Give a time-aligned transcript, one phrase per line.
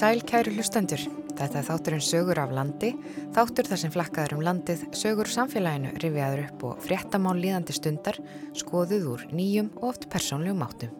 [0.00, 1.02] Sæl kæru hlustendur.
[1.36, 2.94] Þetta er þátturinn sögur af landi,
[3.36, 8.16] þáttur þar sem flakkaður um landið, sögur samfélaginu rifjaður upp og fréttamál líðandi stundar,
[8.56, 10.96] skoðuð úr nýjum og oft persónlegum áttum.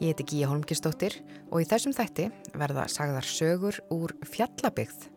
[0.00, 1.18] Ég heiti Gíja Holmgistóttir
[1.50, 5.10] og í þessum þætti verða sagðar sögur úr fjallabigð.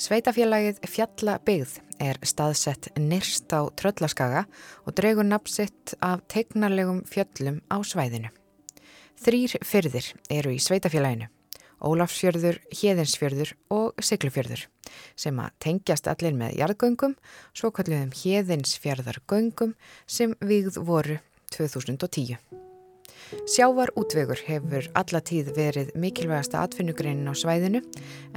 [0.00, 4.46] Sveitafélagið Fjallabigð er staðsett nyrst á Tröllaskaga
[4.86, 8.32] og dregur napsitt af tegnarlegum fjöllum á svæðinu.
[9.20, 11.28] Þrýr fyrðir eru í sveitafélaginu,
[11.84, 14.66] Ólafsfjörður, Hjeðinsfjörður og Siglufjörður
[15.18, 17.18] sem að tengjast allir með jarðgöngum,
[17.54, 21.20] svo kalluðum Hjeðinsfjörðargöngum sem við voru
[21.54, 22.67] 2010.
[23.48, 27.82] Sjávar útvegur hefur allatíð verið mikilvægasta atvinnugreinin á svæðinu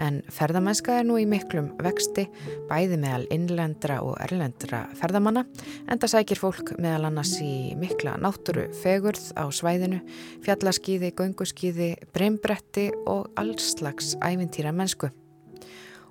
[0.02, 2.28] en ferðamennska er nú í miklum vexti
[2.70, 5.46] bæði meðal innlendra og erlendra ferðamanna
[5.88, 10.02] en það sækir fólk meðal annars í mikla náttúru fegurð á svæðinu,
[10.46, 15.12] fjallaskýði, gönguskýði, breymbretti og allslags ævintýra mennsku.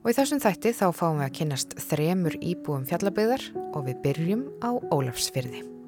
[0.01, 3.45] Og í þessum þætti þá fáum við að kynast þremur íbúum fjallaböðar
[3.75, 5.80] og við byrjum á Ólafsfyrði.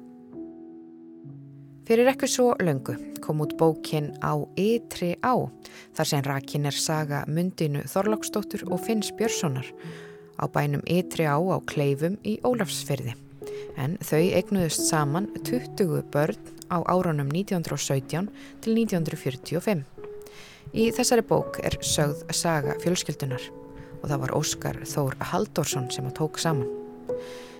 [1.83, 5.35] Fyrir ekkur svo löngu kom út bókin á Ytri á
[5.91, 9.67] þar sem rakin er saga Mundinu Þorlóksdóttur og Finns Björnssonar
[10.39, 13.17] á bænum Ytri á á Kleifum í Ólafsfyrði.
[13.75, 16.39] En þau eignuðust saman 20 börn
[16.71, 18.31] á árunum 1917
[18.63, 19.83] til 1945.
[20.71, 23.43] Í þessari bók er sögð saga fjölskyldunar
[23.99, 26.71] og það var Óskar Þór Halldórsson sem að tók saman.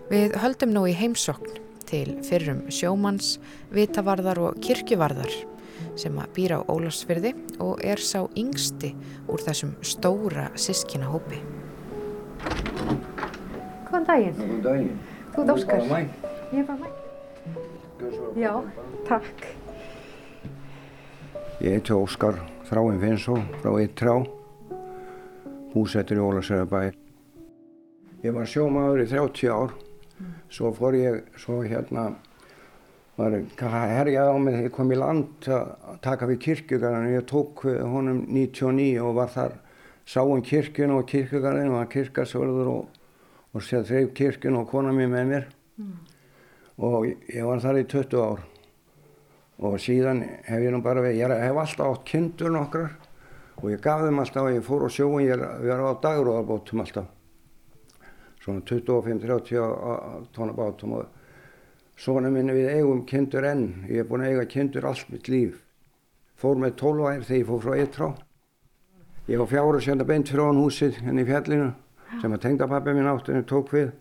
[0.08, 1.60] Við höldum nú í heimsokn
[1.94, 3.38] til fyrrum sjómanns,
[3.74, 5.34] vitavarðar og kirkjuvarðar
[6.00, 8.94] sem að býra á Ólafsfyrði og er sá yngsti
[9.30, 11.42] úr þessum stóra sískina hópi.
[13.90, 14.40] Góðan daginn.
[14.40, 14.96] Góðan daginn.
[15.34, 15.86] Þú ert Óskar.
[16.54, 17.00] Ég er bara mæg.
[18.38, 18.54] Já,
[19.08, 19.46] takk.
[21.62, 24.18] Ég heiti Óskar Þráin Finnsson frá Yttrá,
[25.74, 26.82] búsettur í Ólasöðabæ.
[28.24, 29.76] Ég var sjómaður í 30 ár,
[30.54, 32.12] svo fór ég, svo hérna,
[33.18, 37.14] var herjað á mig þegar ég kom í land að taka við kirkjugarðinu.
[37.14, 39.58] Ég tók honum 99 og var þar,
[40.06, 43.04] sá um kirkjunu og kirkjugarðinu, var kirkasvörður og,
[43.54, 45.48] og séð þreif kirkjunu og kona mér með mér.
[46.84, 48.50] Og ég var þar í 20 ár
[49.64, 52.96] og síðan hef ég nú bara við, ég hef alltaf átt kindur nokkrar
[53.62, 57.23] og ég gaf þeim alltaf og ég fór á sjóun, ég var á dagróðarbótum alltaf
[58.44, 61.08] svona 25-30 tóna bátum og
[61.96, 63.86] svona minni við eigum kindur enn.
[63.88, 65.62] Ég hef búin að eiga kindur allt mitt líf.
[66.36, 68.14] Fór með 12 ær þegar ég fór frá Eittrá
[69.28, 71.70] ég var fjáru senda beint fyrir án húsið henni í fjallinu
[72.20, 73.94] sem að tengdapappi minn áttinu tók við.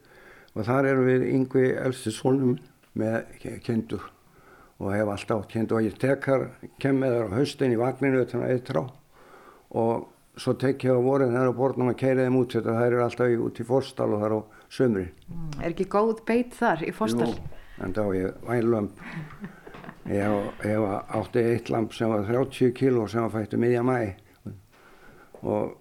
[0.53, 2.57] Og þar erum við yngvi elsti sólnum
[2.99, 4.03] með kindur.
[4.83, 6.49] Og hef alltaf átt kindur og ég tekar
[6.83, 8.83] kem með þar á haustin í vagninu utan að Eittrá
[9.79, 10.09] og
[10.41, 13.03] svo tek ég á vorin þar á borðnum að keira þeim út þetta þær eru
[13.05, 14.41] alltaf í, út í Forstal og þar á
[14.73, 15.05] sömri
[15.61, 17.29] Er ekki góð beit þar í Fostal?
[17.35, 17.51] Jú,
[17.85, 19.05] en þá ég vænlömp
[20.09, 20.87] ég hef
[21.21, 24.17] átti eitt lamp sem var 30 kíló sem var fættu miðja mæ
[25.43, 25.77] og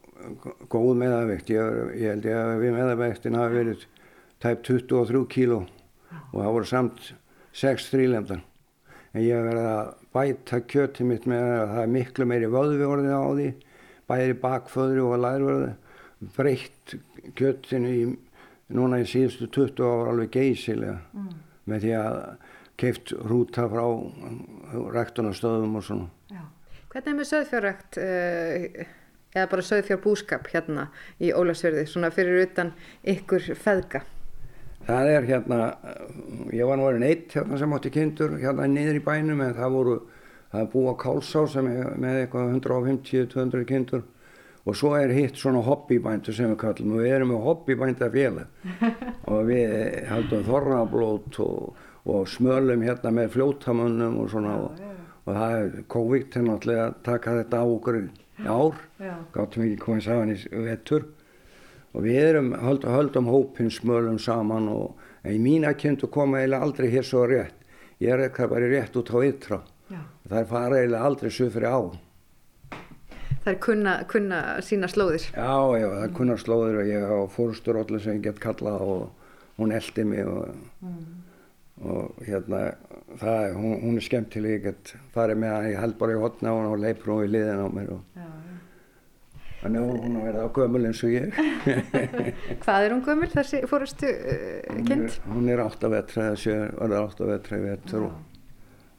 [0.69, 3.87] góð meðavegt ég, ég held ég að við meðavegtin hafi verið
[4.43, 7.11] tæp 23 kíló og það voru samt
[7.57, 8.43] 6 þrýlemdar
[9.11, 12.87] en ég hef verið að bæta kjöti mitt með að það er miklu meiri vöðvi
[12.87, 13.49] orðið á því
[14.11, 15.71] bæri bakföðri og lærverði
[16.35, 16.95] breytt
[17.37, 18.05] kjötinu í
[18.75, 21.35] núna í síðustu 20 ára alveg geysilega mm.
[21.71, 22.17] með því að
[22.81, 23.83] keift rúta frá
[24.95, 26.07] ræktunastöðum og svona.
[26.31, 26.41] Já.
[26.91, 28.87] Hvernig er með söðfjárrækt uh,
[29.35, 30.87] eða bara söðfjárbúskap hérna
[31.21, 32.73] í Ólasverði svona fyrir utan
[33.07, 34.03] ykkur feðga?
[34.87, 35.59] Það er hérna,
[36.55, 39.75] ég var nú verið neitt hérna sem átti kindur hérna niður í bænum en það
[39.75, 39.97] voru,
[40.51, 44.03] það er búið á Kálsá sem er með eitthvað 150-200 kindur
[44.61, 48.75] og svo er hitt svona hobbybændur sem við kallum og við erum með hobbybændafélag
[49.31, 49.75] og við
[50.11, 54.83] haldum þorrablót og, og smölum hérna með fljótamönnum og svona og,
[55.25, 58.01] og það er COVID náttúrulega að taka þetta á okkur
[58.41, 58.77] ár,
[59.33, 60.37] gáttum ekki komið saman í
[60.67, 61.09] vettur
[61.91, 66.89] og við erum höldum, höldum hópin smölum saman og í mína kindu koma eiginlega aldrei
[66.89, 67.57] hér svo rétt.
[68.01, 69.59] Ég er eitthvað bara rétt út á ytra.
[69.61, 69.70] og
[70.29, 71.79] það er fara eiginlega aldrei svo fyrir á
[73.41, 77.31] Það er kunna, kunna sína slóðir Já, já, það er kunna slóðir og ég hafa
[77.33, 80.51] fórstur allir sem ég get kallað og hún eldi mig og,
[80.85, 80.99] mm.
[81.89, 82.61] og hérna
[83.17, 86.53] það, hún, hún er skemmtileg ég get farið með að ég held bara í hotna
[86.53, 88.29] og hún leipur hún í liðin á mér og já,
[89.61, 91.35] Þannig að hún verði á gömul eins og ég.
[92.63, 95.17] Hvað er hún gömul þessi fórustu uh, kind?
[95.29, 98.15] Hún er átt að vetra þessi, verður átt að vetra í vetur og,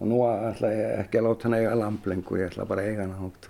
[0.03, 3.05] og nú ætla ég ekki að láta henni eiga lamplengur, ég ætla bara að eiga
[3.05, 3.47] henni átt.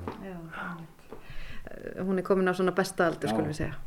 [1.73, 3.79] eh, hún er komin á svona besta aldur, skulum við segja.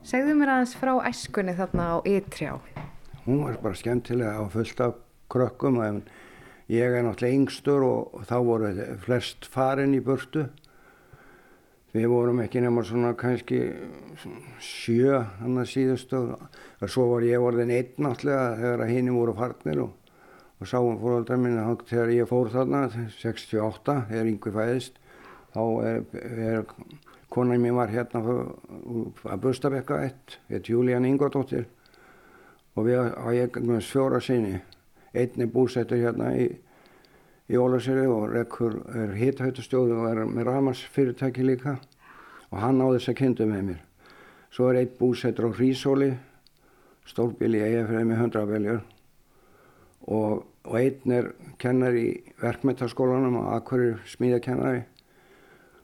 [0.00, 2.54] Segðu mér aðeins frá æskunni þarna á Ytrjá.
[3.26, 4.96] Hún var bara skemmtilega og fullt af
[5.28, 6.00] krökkum en
[6.72, 8.72] ég er náttúrulega yngstur og, og þá voru
[9.04, 10.46] flest farin í burtu.
[11.92, 13.60] Við vorum ekki nema svona kannski
[14.62, 19.36] sjö hann að síðustu og svo var ég orðin einn náttúrulega þegar að hinn voru
[19.36, 19.99] farnir og
[20.60, 22.86] og sáum fóröldar minna þegar ég fór þarna
[23.16, 24.98] 68 þegar yngvi fæðist
[25.54, 26.64] þá er, er
[27.32, 31.68] konan mér var hérna að Bustabekka 1 þetta Júlían Ingodóttir
[32.76, 34.60] og við á ég með fjóra sinni
[35.14, 36.50] einni búsettur hérna í
[37.50, 41.78] í Ólarseri og Rekkur er hitthautastjóðu og er með Ramars fyrirtæki líka.
[42.50, 43.80] Og hann á þess að kynntu með mér.
[44.54, 46.10] Svo er einn búsettur á Hrísóli
[47.10, 48.80] stórbíli EFR með 100 veljur
[50.10, 51.30] og og einn er
[51.60, 52.08] kennar í
[52.40, 54.82] verkmyndaskólanum og akkurir smíðakennari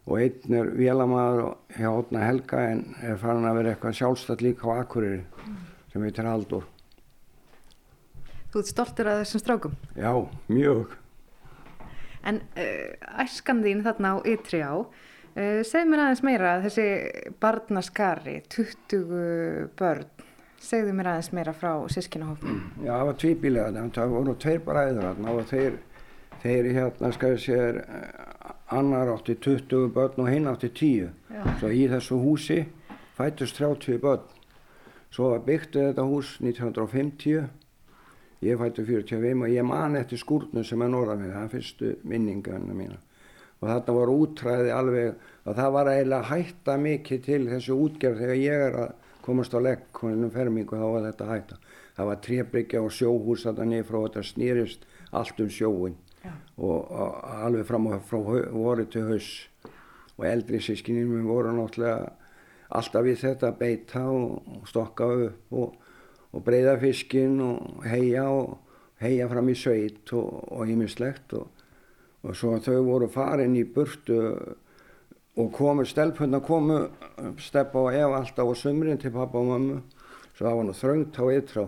[0.06, 4.68] og einn er vélamæður hjá Otna Helga en er farin að vera eitthvað sjálfstætt líka
[4.70, 5.56] á akkurir mm.
[5.92, 6.68] sem heitir Haldur.
[8.52, 9.74] Þú ert stoltur að þessum strákum?
[9.98, 10.12] Já,
[10.52, 10.94] mjög.
[12.26, 12.94] En uh,
[13.24, 16.86] æskan þín þarna á ytri á, uh, segð mér aðeins meira að þessi
[17.42, 20.25] barnaskari, 20 börn,
[20.66, 22.62] Segðu mér aðeins meira frá sískinahófnum.
[22.86, 25.76] Já, það var tvíbílega, það voru tveir bræður hérna og þeir,
[26.42, 31.12] þeir hérna, skæði sér, eh, annar átti 20 börn og hinn átti 10.
[31.36, 31.44] Já.
[31.60, 32.58] Svo í þessu húsi
[33.18, 34.26] fætust 30 börn.
[35.14, 37.46] Svo byggtu þetta hús 1950,
[38.44, 41.94] ég fættu 45 og ég man eftir skúrnu sem er norðan við, það er fyrstu
[42.02, 42.98] minningarna mína.
[43.62, 45.14] Og þetta voru útræði alveg,
[45.46, 49.60] og það var eiginlega hætta mikið til þessu útgerð þegar ég er að komast á
[49.60, 51.54] legg konunum fermingu þá var þetta hægt.
[51.96, 54.86] Það var trébryggja og sjóhús þetta niður frá þetta snýrist
[55.16, 55.96] allt um sjóin
[56.56, 58.20] og, og alveg fram og frá
[58.52, 59.30] voru til haus
[60.16, 62.12] og eldri sískinum voru náttúrulega
[62.76, 65.74] alltaf við þetta að beita og stokka upp og,
[66.32, 68.56] og breyða fiskin og heia og
[69.02, 71.50] heia fram í sveit og ímislegt og,
[72.24, 74.20] og svo þau voru farin í burtu
[75.36, 76.78] og komu, stelpunna komu
[77.38, 79.80] steppa og ef alltaf á sumrin til pappa og mammu
[80.36, 81.66] svo það var nú þröngt á ytrá.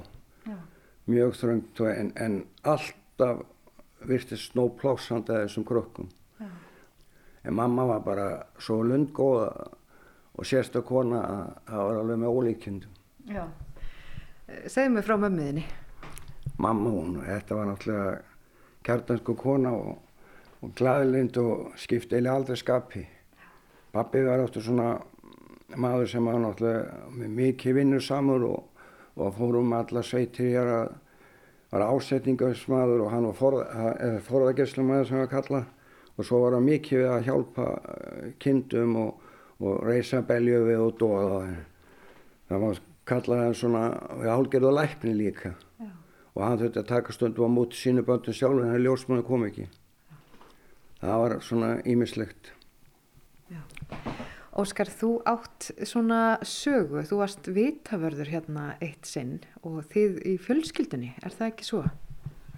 [1.09, 3.45] Mjög þröngt en, en alltaf
[4.09, 6.09] virtist snó plásand að þessum krökkum.
[6.39, 6.47] Já.
[7.45, 8.29] en mamma var bara
[8.59, 9.49] svo lundgóða
[10.39, 12.91] og sérstu kona að það var alveg með ólíkjundum
[13.29, 13.45] Já,
[14.67, 15.65] segð mér frá mömmuðinni
[16.59, 18.13] Mamma hún, þetta var náttúrulega
[18.87, 19.99] kjartansku kona og,
[20.63, 23.05] og glæðilind og skipti eða aldrei skapi
[23.99, 24.93] Pappi var áttur svona
[25.75, 28.85] maður sem var náttúrulega mikið vinnusamur og,
[29.19, 30.93] og fórum alla sveitir ég að
[31.73, 33.89] var ásetningarsmaður og hann var forða,
[34.25, 35.63] forðagerslumæður sem við kalla
[36.15, 39.27] og svo var hann mikið við að hjálpa eh, kindum og,
[39.61, 41.41] og reysa beljöfi og dóða
[42.49, 43.83] það var kallað hann svona
[44.23, 45.55] við álgerðu lækni líka.
[45.79, 45.91] Já.
[46.39, 49.45] og hann þurfti að taka stundu á múti sínu böndum sjálf en það ljósmann kom
[49.49, 49.67] ekki.
[51.03, 52.53] Það var svona ímislegt
[54.59, 61.13] Óskar, þú átt svona sögu, þú varst vitavörður hérna eitt sinn og þið í fjölskyldunni,
[61.23, 61.83] er það ekki svo?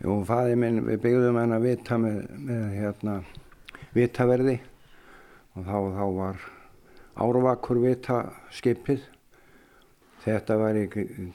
[0.00, 3.16] Jú, fæði minn, við byggðum henn að vita með, með hérna
[3.92, 4.56] vitaverði
[5.58, 6.46] og þá, þá var
[7.20, 9.04] árvakur vitaskipið.
[10.24, 10.86] Þetta var í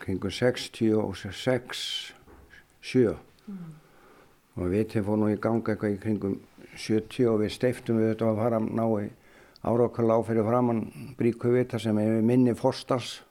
[0.02, 1.86] kringu 66,
[2.86, 3.70] 7 mm.
[4.62, 6.36] og vitið fór nú í ganga eitthvað í kringum
[6.74, 8.74] 70 og við steiftum við þetta að fara að
[9.66, 13.24] ná í áraukal á fyrir framann Bríkuvita sem er minni Forstars.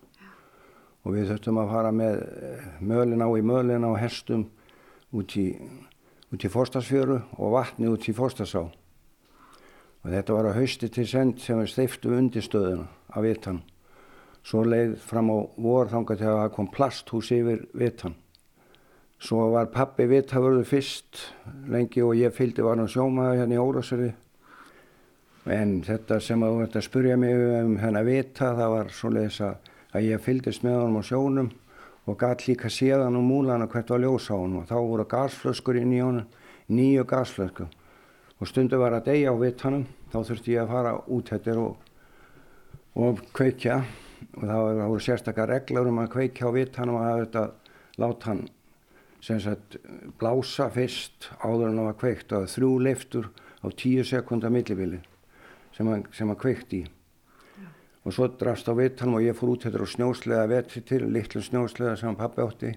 [1.05, 4.49] Og við þurftum að fara með eh, mölin á í mölin á hestum
[5.12, 5.55] út í,
[6.33, 8.64] út í Forstarsfjöru og vatni út í Forstarsá.
[10.03, 13.62] Og þetta var að hausti til send sem við steiftum undirstöðuna af Vitan.
[14.45, 18.17] Svo leið fram á vorþanga að það kom plasthús yfir Vitan.
[19.21, 21.29] Svo var pappi Vitavörður fyrst
[21.71, 24.12] lengi og ég fylgdi var hann sjómaði hérna í Órasöri
[25.44, 29.40] en þetta sem þú ætti að spurja mig um henn að vita það var svoleiðis
[29.44, 31.50] að, að ég fyldist með honum á sjónum
[32.08, 34.62] og gæt líka séðan um múlana hvert var ljós á honum.
[34.62, 36.26] Og þá voru gasflöskur inn í honum
[36.68, 37.68] nýju gasflöskur.
[38.40, 41.76] Og stundu var að deyja á vitanum þá þurfti ég að fara út hættir og,
[42.96, 43.80] og kveikja.
[44.34, 47.46] Og það voru sérstakar reglar um að kveikja á vitanum og að þetta
[48.00, 48.46] láta hann
[49.24, 49.78] sem sagt
[50.20, 52.36] blása fyrst áður en það var kveikt.
[52.36, 53.32] Og þrjú leiftur
[53.64, 55.00] á tíu sekundar millibili
[55.75, 57.69] sem hann, sem hann kveikt í Já.
[58.04, 61.43] og svo drafst á vittanum og ég fór út þetta og snjóslega vetri til litlu
[61.45, 62.75] snjóslega sem hann pappi átti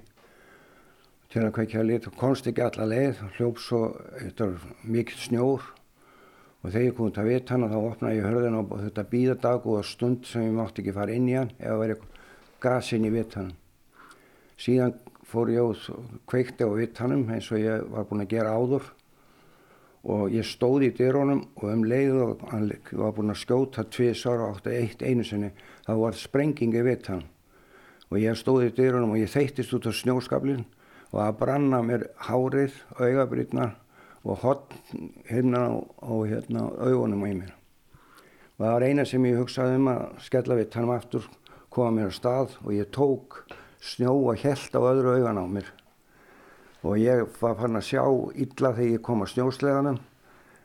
[1.32, 5.66] til að kveikja lit og konsti ekki alla leið hljóps og þetta var mikill snjór
[5.66, 5.78] og
[6.68, 9.36] og þegar ég kom út að vita hann þá opnaði ég hörðin og þetta býða
[9.44, 11.98] dag og stund sem ég mátti ekki fara inn í hann það væri
[12.64, 13.54] gasinn í vitanum.
[14.58, 14.96] Síðan
[15.28, 18.90] fór ég og kveikti á vitanum eins og ég var búin að gera áður
[20.08, 24.44] og ég stóði í dyrónum og um leiðu og hann var búin að skjóta tviðsar
[24.46, 25.52] og átti eitt einu sinni
[25.84, 27.28] þá var sprengingi vitanum
[28.08, 30.64] og ég stóði í dyrónum og ég þeittist út á snjóskablin
[31.12, 33.76] og að branna mér hárið, augabrýtnar
[34.28, 35.64] og hotn hérna
[36.04, 37.54] á, hérna, augunum á mér.
[38.58, 41.28] Og það var eina sem ég hugsaði um að skella við tannum aftur,
[41.70, 43.44] koma mér á stað og ég tók
[43.80, 45.68] snjó og held á öðru augan á mér.
[46.86, 48.04] Og ég var fann að sjá
[48.38, 49.98] illa þegar ég kom á snjósleganum,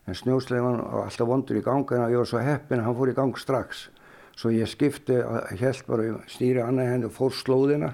[0.04, 3.12] en snjóslegan var alltaf vondur í ganga en ég var svo heppin að hann fór
[3.12, 3.86] í gang strax.
[4.36, 5.16] Svo ég skipti,
[5.60, 7.92] held bara stýri annað henni og fór slóðina.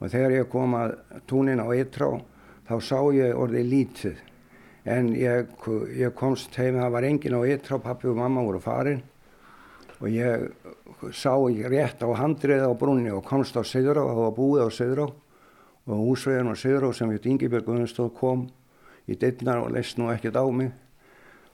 [0.00, 0.98] Og þegar ég kom að
[1.30, 2.10] túnin á Eitrá
[2.68, 4.22] þá sá ég orðið lítið.
[4.84, 5.48] En ég,
[5.96, 9.00] ég komst heim, það var engin á Eitrá, pappi og mamma voru farin.
[10.02, 10.50] Og ég
[11.16, 14.70] sá ég rétt á handriða á brunni og komst á Siðrá, það var búið á
[14.74, 15.06] Siðrá
[15.86, 18.46] og húsveginn á Siðrá sem heit Ingebjörg Guðnarstóð kom
[19.08, 20.72] í dittnar og leist nú ekkert á mig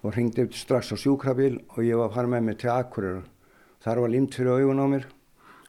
[0.02, 3.24] og ringdi strax á sjúkrabíl og ég var farið með mig til Akureyra
[3.82, 5.08] þar var limt fyrir augun á mér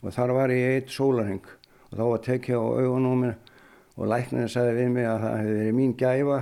[0.01, 1.45] og þar var ég eitt sólarheng
[1.91, 3.35] og þá var tekið á augun á mér
[3.97, 6.37] og læknirinn sagði við mig að það hefði verið mín gæfa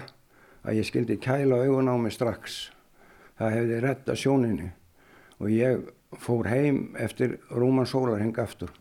[0.64, 2.60] að ég skildi kæla augun á mig strax.
[3.40, 4.70] Það hefði retta sjóninni
[5.40, 5.88] og ég
[6.20, 8.72] fór heim eftir Rúman Sólarheng aftur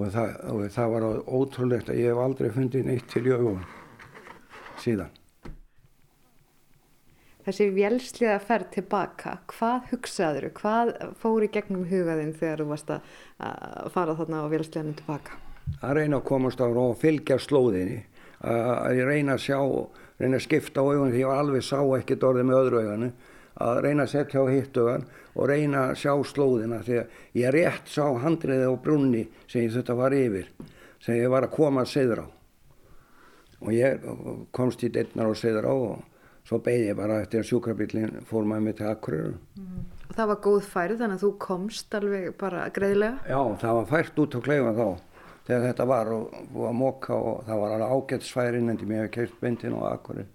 [0.00, 1.06] og það, og það var
[1.38, 3.64] ótrúlegt að ég hef aldrei fundið neitt til í augun
[4.80, 5.16] síðan.
[7.40, 10.90] Þessi vélsliða ferð tilbaka, hvað hugsaður, hvað
[11.22, 15.38] fór í gegnum hugaðinn þegar þú varst að fara þarna á vélsliðanum tilbaka?
[15.80, 18.02] Að reyna að komast á og fylgja slóðinni,
[18.44, 19.58] að reyna að sjá,
[20.20, 23.10] reyna að skipta á augunni því ég alveg sá ekkert orðið með öðru augunni,
[23.60, 27.54] að reyna að setja á hitt augan og reyna að sjá slóðina því að ég
[27.54, 30.50] rétt sá handriði á brunni sem ég þetta var yfir,
[31.02, 32.28] sem ég var að koma að segðra á.
[33.60, 34.06] Og ég
[34.56, 36.06] komst í dittnar og segðra á og
[36.48, 39.36] svo beigði ég bara eftir að sjúkrabillin fór maður mig til Akureyru.
[39.58, 39.84] Mm.
[40.08, 43.20] Og það var góð færð þannig að þú komst alveg bara greiðlega?
[43.30, 44.86] Já, það var fært út á kleifa þá
[45.46, 49.02] þegar þetta var og búið að móka og það var alveg ágætsfærin en því mér
[49.04, 50.26] hefði keirt bindin og Akureyri.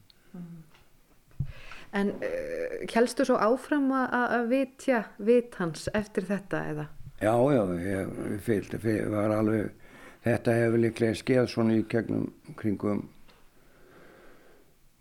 [1.96, 6.90] En uh, helstu svo áfram að vitja vit hans eftir þetta eða?
[7.24, 9.70] Já, já, ég, fylgdi, ég var alveg,
[10.26, 12.26] þetta hefur líklega skeið svona í gegnum
[12.60, 13.06] kringum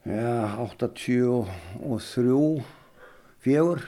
[0.07, 2.63] ja, 83,
[3.43, 3.83] fjögur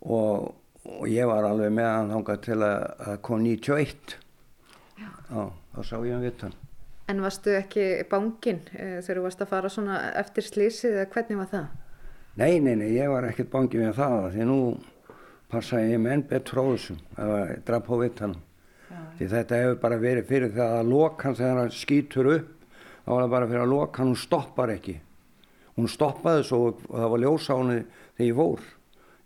[0.00, 4.16] og, og ég var alveg með hann þangað til að það kom 91
[4.98, 5.10] Já.
[5.28, 5.42] Já,
[5.74, 6.56] þá sá ég hann vitt hann
[7.08, 11.40] En varstu ekki bángin e, þegar þú varst að fara svona eftir slísið eða hvernig
[11.40, 11.68] var það?
[12.38, 14.58] Nei, nei, nei, ég var ekkert bángin við það því nú
[15.50, 18.34] passaði ég með enn betur á þessum að draf á vitt hann
[19.18, 22.52] því þetta hefur bara verið fyrir það að lokan þegar hann skýtur upp
[23.08, 24.94] þá var það bara fyrir að lokan hún stoppar ekki.
[25.78, 28.62] Hún stoppaði svo og það var ljós á henni þegar ég fór.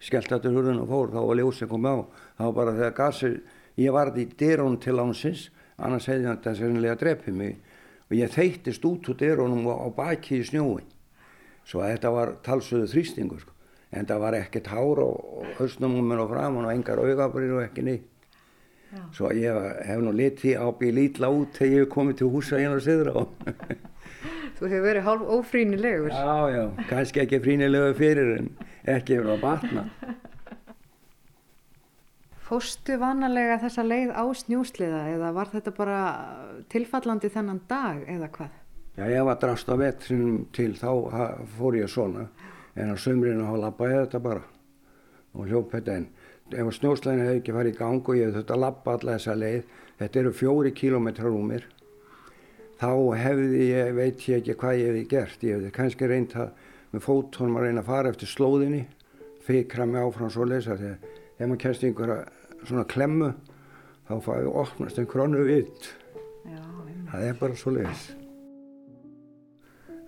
[0.03, 2.01] Skellt eftir hurðun og fór, þá var ljósið komið á.
[2.39, 3.37] Þá var bara þegar gasir
[3.83, 5.45] ég varði í dyrun til ánsins
[5.77, 7.61] annars hefði hann þessi hennilega drefið mig.
[8.09, 10.92] Og ég þeittist út úr dyrunum á baki í snjóin
[11.65, 13.53] svo að þetta var talsöðu þrýstingur sko.
[13.93, 17.63] en það var ekkert hár og höstnum um mér og framann og engar augabrið og
[17.67, 18.09] ekki neitt
[18.93, 19.03] Já.
[19.17, 22.77] svo ég hef nú litið ábygg lítla út þegar ég hef komið til húsa hérna
[22.77, 23.21] og siður á
[24.63, 26.13] Þú hefur verið hálf ófrínilegur.
[26.15, 28.51] Já, já, kannski ekki frínilegur fyrir en
[28.87, 29.83] ekki verið að batna.
[32.47, 36.01] Fóstu vanalega þessa leið á snjúsliða eða var þetta bara
[36.71, 38.59] tilfallandi þennan dag eða hvað?
[38.97, 40.91] Já, ég var drast á vetrinum til þá
[41.57, 42.27] fór ég svona
[42.77, 44.43] en á sömrinu þá lappaði þetta bara
[45.33, 46.09] og hljóp þetta en
[46.53, 49.63] ef snjósliðin hefði ekki farið í gang og ég hefði þetta lappa alla þessa leið,
[50.01, 51.65] þetta eru fjóri kílometrar úr mér
[52.83, 55.45] þá hefði ég, veit ég ekki hvað ég hefði gert.
[55.47, 58.83] Ég hefði kannski reynd að með fótónum að reyna að fara eftir slóðinni,
[59.47, 60.99] fikra mig áfram svo lesa þegar
[61.39, 62.19] ef maður kemst einhverja
[62.67, 63.31] svona klemmu
[64.09, 65.93] þá fæði opnast einhver annu vitt.
[67.13, 68.11] Það er bara svo les.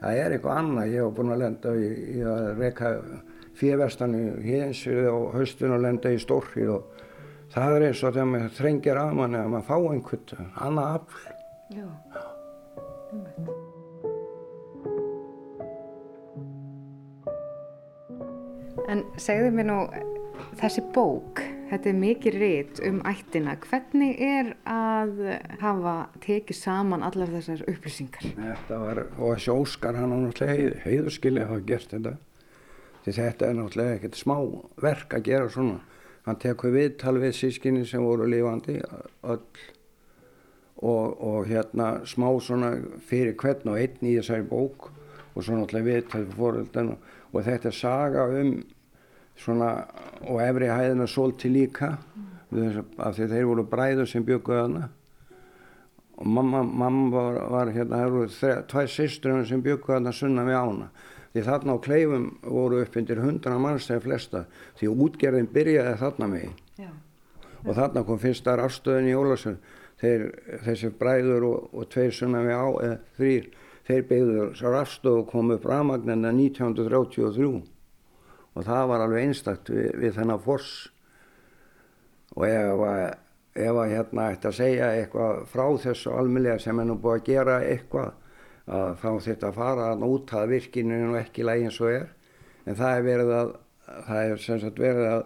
[0.04, 0.90] Það er eitthvað annað.
[0.92, 2.88] Ég hef búin að lenda í, í að reyka
[3.56, 6.90] fjöverstanu hinsu og haustun og lenda í stórri og
[7.54, 11.22] það er eins og þegar maður þrengir að manni að maður fá einhvern annað afl.
[11.72, 11.88] Já.
[18.92, 19.78] En segðu mér nú,
[20.60, 21.40] þessi bók,
[21.70, 23.56] þetta er mikið rít um ættina.
[23.64, 25.24] Hvernig er að
[25.62, 28.28] hafa tekið saman allar þessar upplýsingar?
[28.36, 32.16] Þetta var, og þessi Óskar hann á náttúrulega heið, heiðurskilja hafa gert þetta.
[33.04, 34.36] því þetta er náttúrulega ekkert smá
[34.80, 35.80] verk að gera svona
[36.24, 39.42] hann tekur viðtal við sískinni sem voru lifandi öll
[40.84, 42.72] og, og hérna smá svona
[43.08, 44.88] fyrir hvern og einn í þessari bók
[45.34, 48.54] og svo náttúrulega viðtal fyrir fóröldan og þetta er saga um
[49.38, 49.70] svona
[50.28, 52.84] og efri hæðina svolti líka mm.
[52.98, 54.88] af því þeir voru bræður sem bygguði hana
[56.14, 60.58] og mamma, mamma var, var hérna, það voru tvær sýstrunum sem bygguði hana sunna við
[60.60, 60.90] ána.
[61.34, 64.44] Því þarna á kleifum voru upp undir hundra manns þegar flesta.
[64.78, 66.44] Því útgerðin byrjaði þarna með
[66.78, 66.90] Já.
[67.64, 69.58] og þarna kom fyrsta rafstöðin í Ólarsson
[69.98, 70.28] þeir,
[70.62, 73.50] þessi bræður og, og tveir sunna við á eða þrýr,
[73.88, 77.62] þeir byggður rafstöð og kom upp rafmagnina 1933
[78.54, 80.72] og það var alveg einstakt við, við þennan fors
[82.34, 83.00] og ef að,
[83.54, 87.26] ef að hérna ætti að segja eitthvað frá þessu almílega sem er nú búið að
[87.28, 88.12] gera eitthvað
[88.64, 90.04] að þá þetta fara að
[90.38, 92.06] að virkinu og ekki lægi eins og er.
[92.64, 95.24] En það er verið að það er sem sagt verið að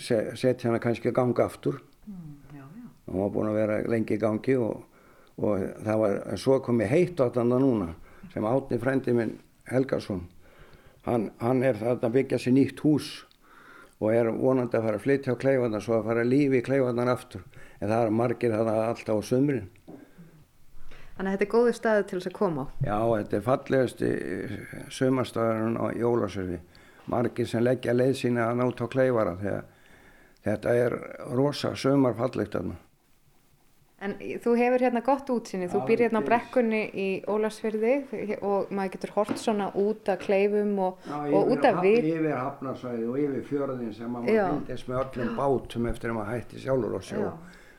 [0.00, 1.82] setja hana kannski ganga aftur.
[2.06, 2.86] Mm, já, já.
[3.10, 4.86] hún var búin að vera lengi gangi og,
[5.36, 7.90] og það var svo komið heitt á þetta núna
[8.32, 9.36] sem átni frendi minn
[9.66, 10.22] Helgarsson
[11.06, 13.10] hann, hann er þarna að byggja sér nýtt hús
[13.96, 16.66] og er vonandi að fara að flytja á kleifarnar svo að fara að lífi í
[16.66, 17.46] kleifarnar aftur.
[17.80, 19.70] En það er margir það alltaf á sömurinn
[21.16, 22.64] Þannig að þetta er góði staði til þess að koma.
[22.68, 24.08] Á Já, þetta er fallegasti
[24.92, 26.58] sömarstaðurinn á Jólasöfi
[27.08, 29.62] margir sem leggja leið sína að náta á kleifara þegar
[30.44, 30.96] þetta er
[31.38, 32.76] rosa sömarfallegt aðna
[34.04, 37.94] En þú hefur hérna gott útsinni, þú býr hérna á brekkunni í Ólarsfjörði
[38.44, 42.10] og maður getur hort svona út að kleifum og, Já, og út að við.
[42.10, 46.60] Yfir hafnarsvæði og yfir fjörðin sem maður myndist með öllum bátum eftir að maður hætti
[46.66, 47.24] sjálfur og sjó.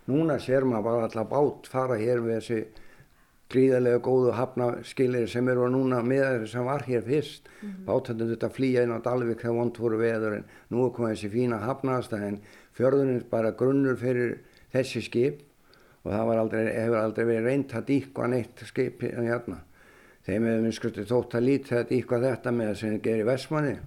[0.09, 2.59] Núna sér maður bara alltaf bát fara hér við þessi
[3.53, 7.45] gríðarlega góðu hafnaskilir sem eru núna með þeir sem var hér fyrst.
[7.61, 7.85] Mm -hmm.
[7.85, 11.29] Bátöndum þetta flýja inn á Dalvik þegar vond voru veður en nú er komið þessi
[11.29, 12.41] fína hafnastæðin.
[12.73, 14.39] Fjörðunins bara grunnur fyrir
[14.73, 15.46] þessi skip
[16.07, 19.61] og það aldrei, hefur aldrei verið reynd að díkva neitt skipi hérna.
[20.27, 23.77] Þeim hefur minn skusti þótt að lítið að díkva þetta með það sem gerir Vestmanni.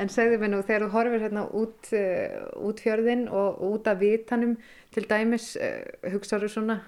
[0.00, 2.36] en segðu mér nú, þegar þú horfir hérna út, uh,
[2.68, 4.54] út fjörðin og út af vitanum
[4.94, 6.78] til dæmis, uh, hugsaður svona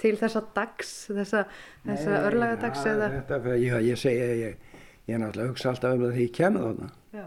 [0.00, 1.44] til þessa dags, þessa,
[1.84, 3.10] þessa örlagadags ja, eða?
[3.18, 4.78] Þetta, já, ég segja, ég,
[5.10, 6.90] ég er náttúrulega hugsa alltaf um það því ég kemur þarna.
[7.18, 7.26] Já.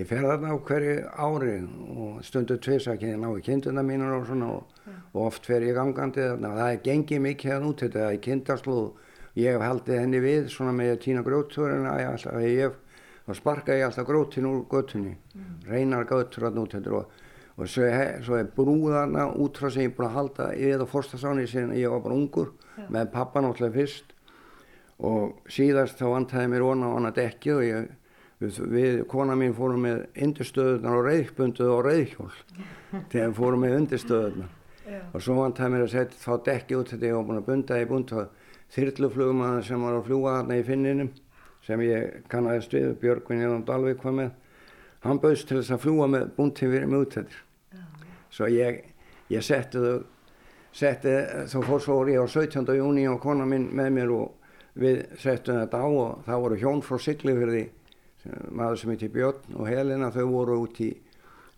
[0.00, 1.54] Ég fer þarna á hverju ári
[1.92, 4.76] og stundu tviðs að ég ná í kinduna mínur og svona og,
[5.12, 6.54] og oft fer ég gangandi þarna.
[6.56, 8.86] Það er gengið mikið að nút þetta, er kindastlúð.
[9.38, 11.98] Ég hef haldið henni við svona með að týna grótturina,
[13.30, 15.50] þá sparka ég alltaf grótin úr göttunni, mm.
[15.70, 17.12] reynar göttur að nút þetta og,
[17.56, 20.80] og svo, hef, svo er brúðarna út frá sem ég er búin að halda yfir
[20.80, 22.88] það fórstasáni sem ég var bara ungur Já.
[22.88, 24.14] með pappa náttúrulega fyrst
[25.10, 27.90] og síðast þá vantæði mér vona á hana dekki og ég
[28.40, 32.30] við, við kona mín fórum með undirstöðunar og reyðbunduð og reyðhjól
[33.12, 34.56] þegar fórum með undirstöðunar
[35.14, 37.50] og svo vant það mér að setja þá dekki út þetta ég var búin að
[37.50, 38.14] bunda í bund
[38.70, 41.10] þyrluflugum að sem var að fljúa þarna í finninum
[41.66, 44.30] sem ég kannast við Björgvin Jón Dalvik var með
[45.04, 47.84] hann bauðst til þess að fljúa með bundin fyrir mig út þetta
[48.30, 48.82] svo ég,
[49.30, 50.02] ég setti þau
[50.72, 51.14] setti,
[51.50, 52.68] þá fór svo ég á 17.
[52.78, 56.82] júni og kona mín með mér og við settum þetta á og það voru hjón
[56.86, 57.64] frá Siglifjörði
[58.50, 60.90] maður sem heiti Björn og Helena þau voru út í,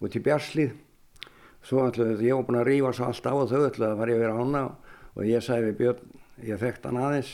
[0.02, 0.74] út í Bjarslið.
[1.62, 4.16] Svo ætlaði ég var búin að rýfa svo allt á og þau ætlaði að fara
[4.16, 4.62] yfir ána
[5.12, 7.32] og ég við Björn, ég þekkt hann aðeins.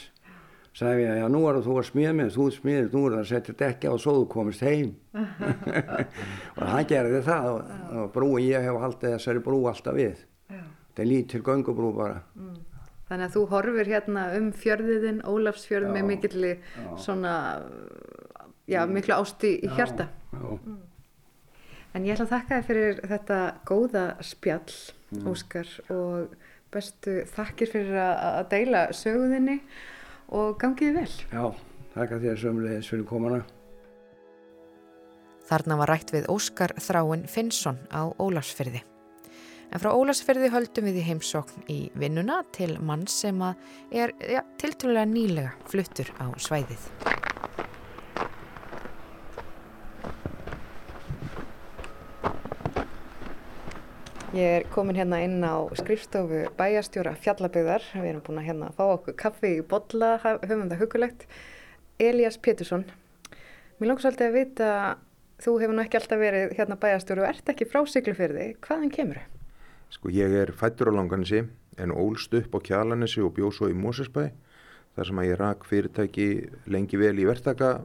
[0.79, 3.29] Sagði ég að já nú er þú að smíða mig þú smíðið, nú er að
[3.33, 4.93] setja dekki á og svo þú komist heim.
[6.59, 10.23] Og hann gerði það og, og brúi ég hef haldið þessari brú alltaf við.
[10.53, 12.21] Þetta er lítil gangubrú bara.
[12.39, 12.55] Mm.
[13.09, 16.51] Þannig að þú horfir hérna um fjörðiðinn, Ólafsfjörð með mikilli
[17.01, 17.35] svona
[18.69, 20.79] já, miklu ásti í hjarta mm.
[21.97, 24.75] en ég ætla að þakka þér fyrir þetta góða spjall
[25.15, 25.29] mm.
[25.33, 26.35] Óskar og
[26.75, 29.61] bestu þakkir fyrir að deila söguðinni
[30.37, 31.45] og gangiði vel Já,
[31.97, 33.45] þakka þér sömulegis fyrir komana
[35.49, 38.85] Þarna var rætt við Óskar Þráin Finnsson á Ólarsfyrði
[39.69, 45.05] En frá Ólarsfyrði höldum við í heimsókn í vinnuna til mann sem er ja, tiltrúlega
[45.09, 46.89] nýlega fluttur á svæðið.
[54.39, 57.83] Ég er komin hérna inn á skrifstofu bæjastjóra fjallaböðar.
[57.97, 61.25] Við erum búin að hérna fá okkur kaffi í bolla, höfum það hugulegt.
[61.99, 62.85] Elias Pétursson,
[63.81, 64.69] mér langar svolítið að vita,
[65.43, 68.47] þú hefur nú ekki alltaf verið hérna bæjastjóru og ert ekki frá Siglufjörði.
[68.63, 69.45] Hvaðan kemur þau?
[69.97, 71.43] Sko ég er fættur á Langanissi
[71.83, 74.29] en ólst upp á Kjalanessi og bjóð svo í Mósesbæ
[74.95, 76.29] þar sem að ég rak fyrirtæki
[76.71, 77.81] lengi vel í verktaka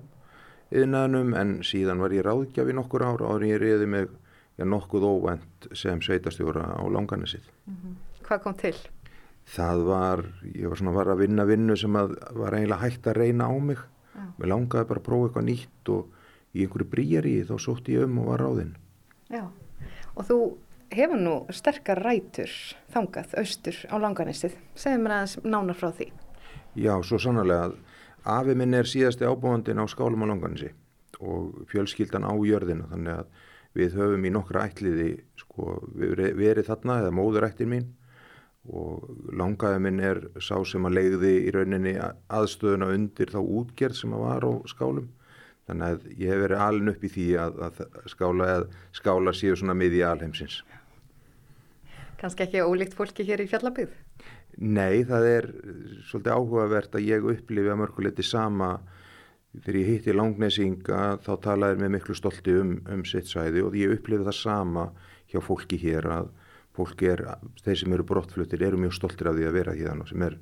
[0.70, 4.20] yðnaðnum en síðan var ég ráðgjafi nokkur ára áður en ég reyði mig
[4.58, 7.48] já, nokkuð óvænt sem sveitastjóra á langanisið.
[8.24, 8.76] Hvað kom til?
[9.54, 10.24] Það var,
[10.56, 13.82] ég var svona var að vinna vinnu sem var eiginlega hægt að reyna á mig.
[14.14, 14.26] Já.
[14.40, 18.22] Mér langaði bara að prófa eitthvað nýtt og í einhverju brýjari þá sótti ég um
[18.22, 18.76] og var ráðinn.
[19.34, 19.44] Já.
[20.14, 20.38] Og þú
[20.94, 22.52] hefur nú sterkar rætur
[22.94, 24.56] þangað, austur á langanissið.
[24.78, 26.12] Segðu mér aðeins nánar frá því.
[26.80, 27.76] Já, svo sannarlega að
[28.38, 30.72] afi minn er síðasti ábúandin á skálum á langanissi
[31.24, 33.43] og fjölskyldan á jörðina þannig að
[33.78, 35.10] við höfum í nokkra ætliði
[35.40, 37.90] sko, verið, þarna eða móðurættin mín
[38.64, 41.98] og langaði minn er sá sem að leiði í rauninni
[42.32, 45.10] aðstöðuna undir þá útgerð sem að var á skálum
[45.68, 47.82] þannig að ég hef verið alin upp í því að, að
[48.12, 48.48] skála,
[48.96, 50.62] skála séu svona miði alheimsins
[52.24, 53.92] Kanski ekki ólíkt fólki hér í fjallabið?
[54.64, 55.48] Nei, það er
[56.08, 58.78] svolítið áhugavert að ég upplifi að mörguleiti sama
[59.62, 63.94] þegar ég hitti langnesinga þá talaði mér miklu stolti um, um sitt sæði og ég
[63.94, 64.88] upplifi það sama
[65.30, 66.32] hjá fólki hér að
[66.74, 67.22] fólki er,
[67.62, 70.40] þeir sem eru brottfluttir eru mjög stoltir af því að vera hérna sem er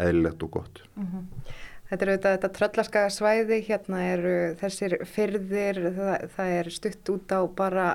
[0.00, 0.82] eðlilegt og gott.
[0.96, 1.50] Mm -hmm.
[1.90, 7.34] Þetta er auðvitað þetta tröllaska svæði, hérna eru þessir fyrðir, það, það er stutt út
[7.36, 7.88] á bara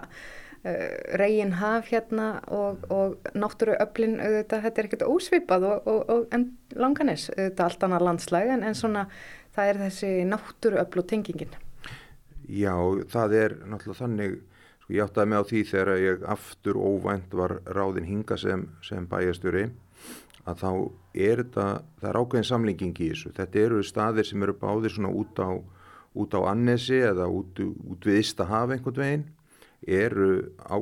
[0.66, 6.10] uh, reygin haf hérna og, og náttúru öflin auðvitað, þetta er ekkert ósvipað og, og,
[6.10, 9.08] og langanis, auðvitað allt annað landslæg en, en svona
[9.60, 11.58] það er þessi náttúru öfl og tengingin.
[12.50, 12.74] Já,
[13.12, 14.38] það er náttúrulega þannig,
[14.84, 19.06] sko ég áttaði mig á því þegar ég aftur óvænt var ráðin hinga sem, sem
[19.10, 19.68] bæjastjóri
[20.50, 20.72] að þá
[21.14, 21.66] er þetta,
[22.00, 23.34] það er ákveðin samlinging í þessu.
[23.38, 25.50] Þetta eru staðir sem eru báðir svona út á,
[26.18, 29.28] út á Annesi eða út, út við Ístahaf einhvern veginn,
[29.86, 30.76] eru á,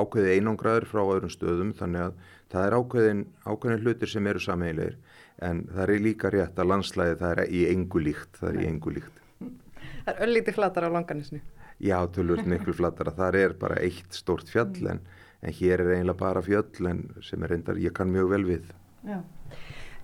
[0.00, 2.18] ákveði einangraður frá öðrum stöðum þannig að
[2.50, 4.98] það er ákveðin, ákveðin hlutir sem eru sameigilegir
[5.40, 8.68] en það er líka rétt að landslæði það er í engu líkt, það er í
[8.68, 9.16] engu líkt.
[10.00, 11.38] Það er öllítið flatar á langanisnu.
[11.80, 15.02] Já, tölvöld miklu flatara, það er bara eitt stórt fjall en
[15.40, 18.72] en hér er eiginlega bara fjöll en sem er reyndar, ég kann mjög vel við.
[19.08, 19.20] Já.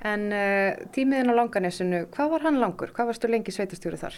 [0.07, 2.93] En uh, tímiðin á langanessinu, hvað var hann langur?
[2.97, 4.17] Hvað varstu lengi sveitastjóri þar?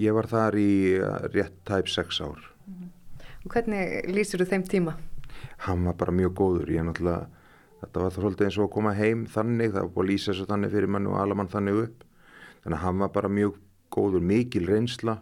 [0.00, 2.40] Ég var þar í uh, rétt tæp sex ár.
[2.66, 2.90] -hmm.
[3.44, 4.96] Og hvernig lýsir þú þeim tíma?
[5.66, 7.26] Hann var bara mjög góður, ég er náttúrulega,
[7.84, 10.48] þetta var svolítið eins og að koma heim þannig, það var búin að lýsa þessu
[10.50, 12.04] þannig fyrir mann og alamann þannig upp.
[12.64, 13.58] Þannig að hann var bara mjög
[13.94, 15.18] góður, mikil reynsla,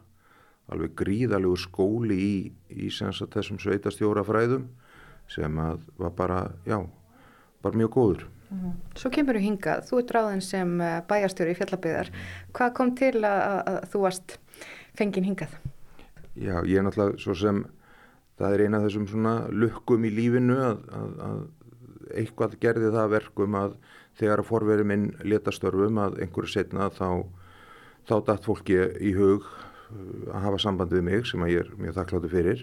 [0.73, 2.37] alveg gríðalegur skóli í,
[2.71, 4.69] í þessum sveitastjórafræðum
[5.33, 6.79] sem að var bara, já,
[7.65, 8.25] bara mjög góður.
[8.53, 8.73] -hmm.
[8.97, 10.73] Svo kemur þú hingað, þú ert ráðin sem
[11.09, 12.11] bæjarstjóri í fjallabiðar.
[12.57, 14.37] Hvað kom til að, að þú varst
[14.99, 15.57] fengin hingað?
[16.35, 17.65] Já, ég er náttúrulega svo sem,
[18.41, 21.43] það er eina af þessum svona lukkum í lífinu að, að, að
[22.21, 23.77] eitthvað gerði það verkum að
[24.19, 27.25] þegar að forverið minn letastörfum að einhverju setna þá,
[28.09, 29.49] þá dætt fólki í hug
[30.33, 32.63] að hafa samband við mig sem að ég er mjög þakkláttu fyrir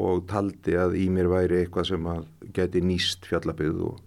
[0.00, 4.02] og taldi að í mér væri eitthvað sem að geti nýst fjallabið og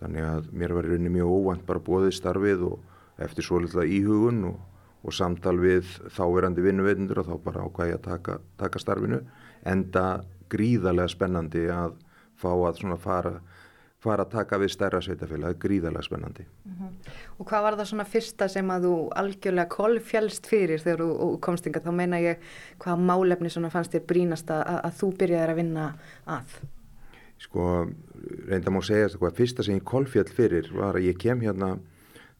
[0.00, 4.44] þannig að mér var rauninni mjög óvænt bara bóðið starfið og eftir svo litla íhugun
[4.48, 4.58] og,
[5.04, 9.20] og samtal við þáverandi vinnuveitundur og þá bara ákvæði að taka, taka starfinu
[9.68, 10.04] enda
[10.50, 11.98] gríðarlega spennandi að
[12.40, 13.36] fá að svona fara
[14.00, 16.46] fara að taka við stærra sveitafélag, gríðarlega spennandi.
[16.64, 17.14] Mm -hmm.
[17.38, 21.66] Og hvað var það svona fyrsta sem að þú algjörlega kolfjælst fyrir þegar þú komst
[21.66, 22.38] yngar, þá meina ég
[22.78, 25.94] hvað málefni svona fannst þér brínast að, að þú byrjaði að vinna
[26.26, 26.46] að?
[27.38, 27.88] Sko,
[28.48, 31.78] reynda má segja að fyrsta sem ég kolfjall fyrir var að ég kem hérna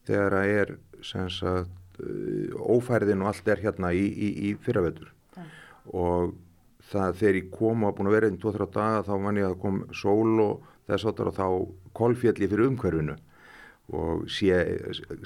[0.05, 1.71] þegar að er sagt,
[2.57, 5.45] ófærðin og allt er hérna í, í, í fyrravetur ja.
[5.93, 6.35] og
[6.91, 9.59] það þegar ég kom og búin að vera einn 2-3 daga þá man ég að
[9.63, 11.47] kom sól og þess að þá
[11.97, 13.17] kolfjalli fyrir umhverfinu
[13.91, 14.55] og sé,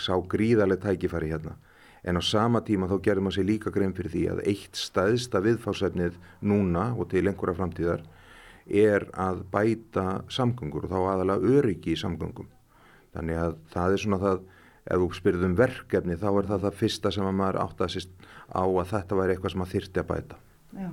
[0.00, 1.56] sá gríðarlega tækifæri hérna.
[2.04, 5.40] En á sama tíma þá gerði maður sér líka grein fyrir því að eitt staðista
[5.44, 8.04] viðfásefnið núna og til einhverja framtíðar
[8.64, 12.50] er að bæta samgöngur og þá aðalega öryggi í samgöngum.
[13.16, 14.44] Þannig að það er svona það,
[14.84, 18.28] ef þú spyrðum um verkefni þá er það það fyrsta sem maður átt að sýst
[18.52, 20.40] á að þetta væri eitthvað sem maður þyrti að bæta.
[20.74, 20.88] Já.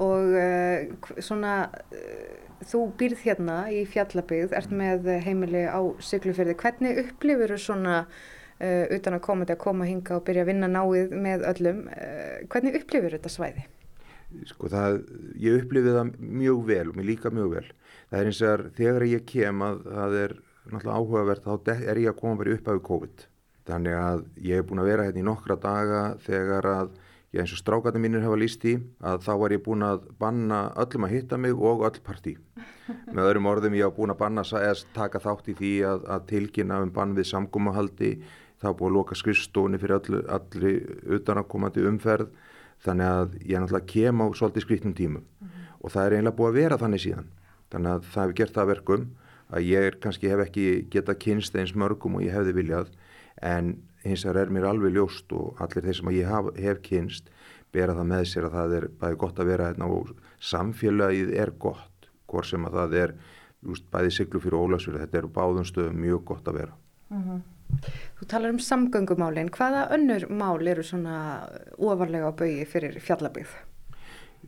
[0.00, 1.58] Og uh, svona...
[1.92, 6.52] Uh, Þú býrð hérna í fjallabygð, ert með heimili á Siglufjörði.
[6.60, 10.50] Hvernig upplifur þú svona, uh, utan að koma til að koma hinga og byrja að
[10.52, 11.80] vinna náið með öllum,
[12.54, 13.64] hvernig upplifur þetta svæði?
[14.46, 15.00] Sko það,
[15.42, 17.66] ég upplifið það mjög vel og mér líka mjög vel.
[18.06, 20.38] Það er eins og þegar ég kem að það er
[20.70, 23.24] náttúrulega áhugavert, þá er ég að koma bara upp af COVID.
[23.68, 26.94] Þannig að ég hef búin að vera hérna í nokkra daga þegar að
[27.32, 30.62] ég eins og strákarnir mínir hefa líst í að þá var ég búin að banna
[30.76, 32.36] öllum að hitta mig og öll partí.
[33.08, 36.26] Með öðrum orðum ég hafa búin að banna eða taka þátt í því að, að
[36.32, 38.12] tilkynna um bann við samgómahaldi
[38.62, 42.28] er búið að loka skrifstóni fyrir allir, allir utanakomandi umferð
[42.82, 45.64] þannig að ég náttúrulega kem á svolítið skrifnum tímum mm -hmm.
[45.80, 47.28] og það er eiginlega búið að vera þannig síðan
[47.70, 49.06] þannig að það hefur gert það verkum
[49.52, 52.88] að ég er, kannski hef ekki geta kynst eins mörgum og ég hefði viljað
[53.42, 57.30] en hins vegar er mér alveg ljóst og allir þeir sem ég haf, hef kynst
[57.72, 60.12] bera það með sér að það er bæði gott að vera hérna og
[60.52, 63.14] samfélagið er gott hvort sem að það er
[63.62, 66.76] just, bæði siglu fyrir ólagsfyrir, þetta er báðum stöðum mjög gott að vera
[67.08, 67.42] mm -hmm.
[68.20, 73.48] Þú talar um samgöngumálinn, hvaða önnur mál eru svona ofarlega á baui fyrir fjallabíð?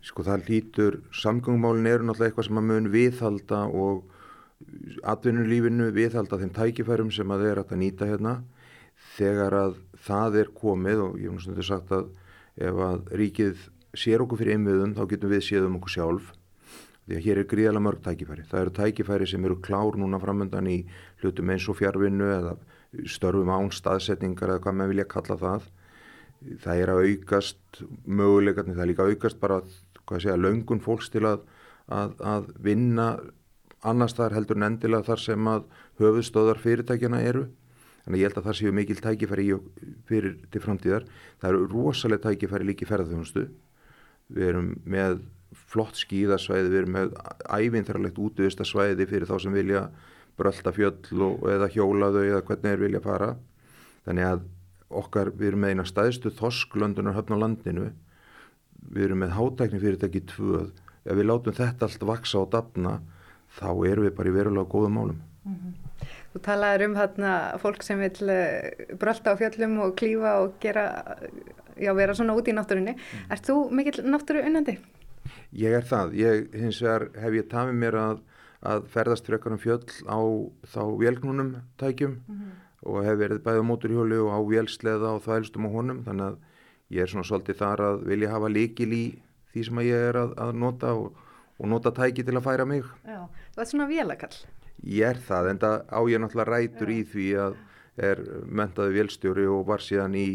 [0.02, 4.04] Sko það lítur, samgöngumálinn eru náttúrulega eitthvað sem að mun viðhalda og
[5.02, 8.34] atvinnulífinu viðhalda þeim tækifærum sem að þeir að nýta hérna
[9.14, 12.08] þegar að það er komið og ég hef náttúrulega sagt að
[12.68, 16.32] ef að ríkið sér okkur fyrir einmiðum þá getum við séð um okkur sjálf
[17.04, 18.44] því að hér er gríðalega mörg tækifæri.
[18.48, 20.78] Það eru tækifæri sem eru klár núna framöndan í
[21.20, 22.54] hlutum eins og fjárvinnu eða
[23.10, 25.66] störfum án staðsetningar eða hvað maður vilja kalla það.
[26.64, 29.60] Það er að aukast möguleikarnir, það er líka að aukast bara
[30.20, 31.44] segja, löngun fólks til að,
[31.92, 33.08] að, að vinna
[33.84, 35.68] annars þar heldur en endilega þar sem að
[36.00, 37.46] höfuðstöðar fyrirtækjana eru.
[38.04, 39.44] Þannig að ég held að það séu mikil tækifæri
[40.08, 41.06] fyrir til framtíðar.
[41.40, 43.46] Það eru rosalega tækifæri líki ferðarþjónustu.
[44.34, 45.22] Við erum með
[45.54, 47.14] flott skíðasvæði, við erum með
[47.48, 49.86] ævinþarlegt útviðstasvæði fyrir þá sem vilja
[50.36, 53.30] brölda fjöll og, eða hjólaðu eða hvernig þeir vilja fara.
[54.04, 54.44] Þannig að
[55.00, 57.86] okkar, við erum með eina staðistu þosklöndunar höfn á landinu,
[58.92, 62.98] við erum með hátækni fyrirtæki tvöð, ef við látum þetta allt vaksa og dapna,
[63.54, 65.22] þá erum við bara í verulega góðum málum.
[65.44, 66.12] Mm -hmm.
[66.34, 70.88] Þú talaður um þarna fólk sem vil eh, brölda á fjöllum og klífa og gera,
[71.78, 72.96] já, vera svona út í náttúrunni.
[72.96, 73.28] Mm.
[73.30, 74.74] Er þú mikill náttúru unnandi?
[75.54, 76.16] Ég er það.
[76.18, 78.24] Ég, hins vegar hef ég tafið mér að,
[78.66, 80.18] að ferðast fyrir eitthvað um fjöll á
[80.74, 82.56] þá vélgnunum tækjum mm -hmm.
[82.90, 86.36] og hef verið bæðið á móturhjóli og á vélsleða og þælstum á honum þannig að
[86.90, 89.04] ég er svona svolítið þar að vilja hafa líkil í
[89.52, 91.14] því sem ég er að, að nota og,
[91.58, 92.82] og nota tæki til að færa mig.
[93.06, 93.22] Já,
[93.54, 94.36] það er svona vélakall.
[94.84, 97.56] Ég er það, en það á ég náttúrulega rætur í því að
[98.04, 98.20] er
[98.50, 100.28] mentaði vélstjóri og var síðan í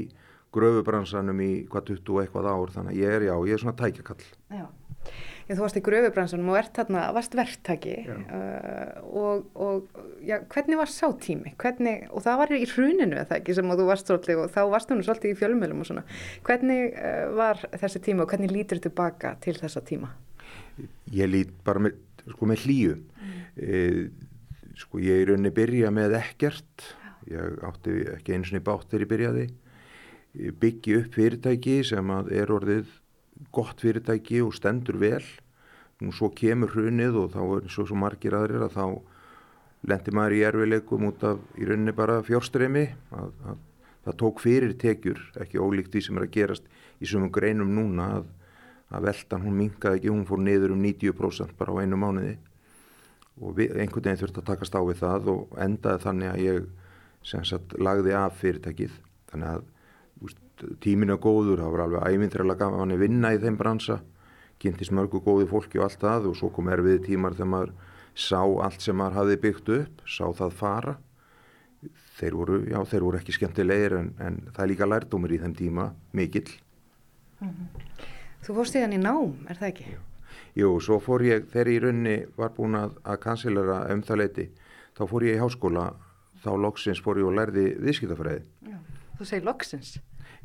[0.56, 3.80] gröfubransanum í hvað 20 og eitthvað ár þannig að ég er, já, ég er svona
[3.80, 4.24] tækjakall.
[4.50, 4.66] Já.
[5.50, 10.78] Já, þú varst í gröfubransunum og ert þarna, varst verktaki uh, og, og já, hvernig
[10.78, 11.56] var sá tími?
[11.58, 14.92] Hvernig, og það var í hruninu eða ekki sem þú varst svolítið og þá varst
[14.92, 16.04] þú svolítið í fjölmjölum og svona.
[16.46, 20.12] Hvernig uh, var þessi tíma og hvernig lítur þú tilbaka til þessa tíma?
[21.18, 23.00] Ég lít bara með, sko, með hlýju.
[23.18, 23.40] Mm.
[23.58, 23.80] E,
[24.80, 26.86] sko ég er rauninni byrja með ekkert,
[27.30, 29.46] ég átti ekki eins og báttir í byrjaði,
[30.62, 32.90] byggi upp fyrirtæki sem er orðið
[33.56, 35.24] gott fyrirtæki og stendur vel.
[36.00, 38.86] Nú svo kemur hrunið og þá er svo, svo margir aðrir að þá
[39.90, 43.58] lendir maður í erfileikum út af í rauninni bara fjórstremi að, að
[44.06, 48.08] það tók fyrir tekjur ekki ólíkt því sem er að gerast í svömmum greinum núna
[48.20, 48.30] að,
[48.96, 52.38] að veltan hún minkaði ekki, hún fór niður um 90% bara á einu mánuði
[53.40, 56.70] og við, einhvern veginn þurfti að takast á við það og endaði þannig að ég
[57.24, 58.96] sagt, lagði af fyrirtækið.
[59.32, 59.68] Þannig að
[60.84, 64.00] tíminu er góður, það var alveg ævinþræðilega gaman að vinna í þeim bransa.
[64.60, 67.76] Kynntist mörgu góði fólki og allt það og svo kom erfið tímar þegar maður
[68.20, 70.96] sá allt sem maður hafi byggt upp sá það fara.
[72.20, 75.56] Þeir voru, já, þeir voru ekki skemmtilegir en, en það er líka lærdómur í þeim
[75.56, 76.50] tíma mikill.
[77.40, 77.86] Mm -hmm.
[78.44, 79.86] Þú fórst í þann í nám, er það ekki?
[79.94, 80.02] Jú,
[80.58, 84.22] Jú svo fór ég, þegar ég í raunni var búin að, að kansilera um það
[84.24, 84.46] leiti,
[84.98, 85.90] þá fór ég í háskóla
[86.44, 88.46] þá loksins fór ég og lærði viðskiptafræði
[89.20, 89.98] Þú segir loksins?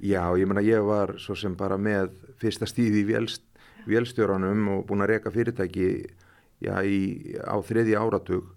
[0.03, 2.11] Já, ég menna ég var svo sem bara með
[2.43, 3.45] fyrsta stíði í vélst,
[3.87, 5.87] vélstjóranum og búin að reyka fyrirtæki
[6.65, 8.49] já, í, á þriði áratug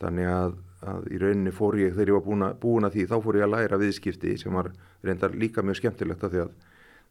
[0.00, 0.56] þannig að,
[0.88, 3.38] að í rauninni fór ég þegar ég var búin að, búin að því þá fór
[3.40, 4.72] ég að læra viðskipti sem var
[5.04, 6.56] reyndar líka mjög skemmtilegt af því að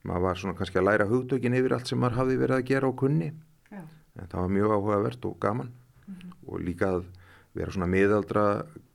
[0.08, 2.90] maður var svona kannski að læra hugtökin yfir allt sem maður hafi verið að gera
[2.90, 3.30] á kunni.
[4.18, 6.34] En það var mjög áhugavert og gaman mm -hmm.
[6.48, 7.04] og líka að
[7.54, 8.46] vera svona miðaldra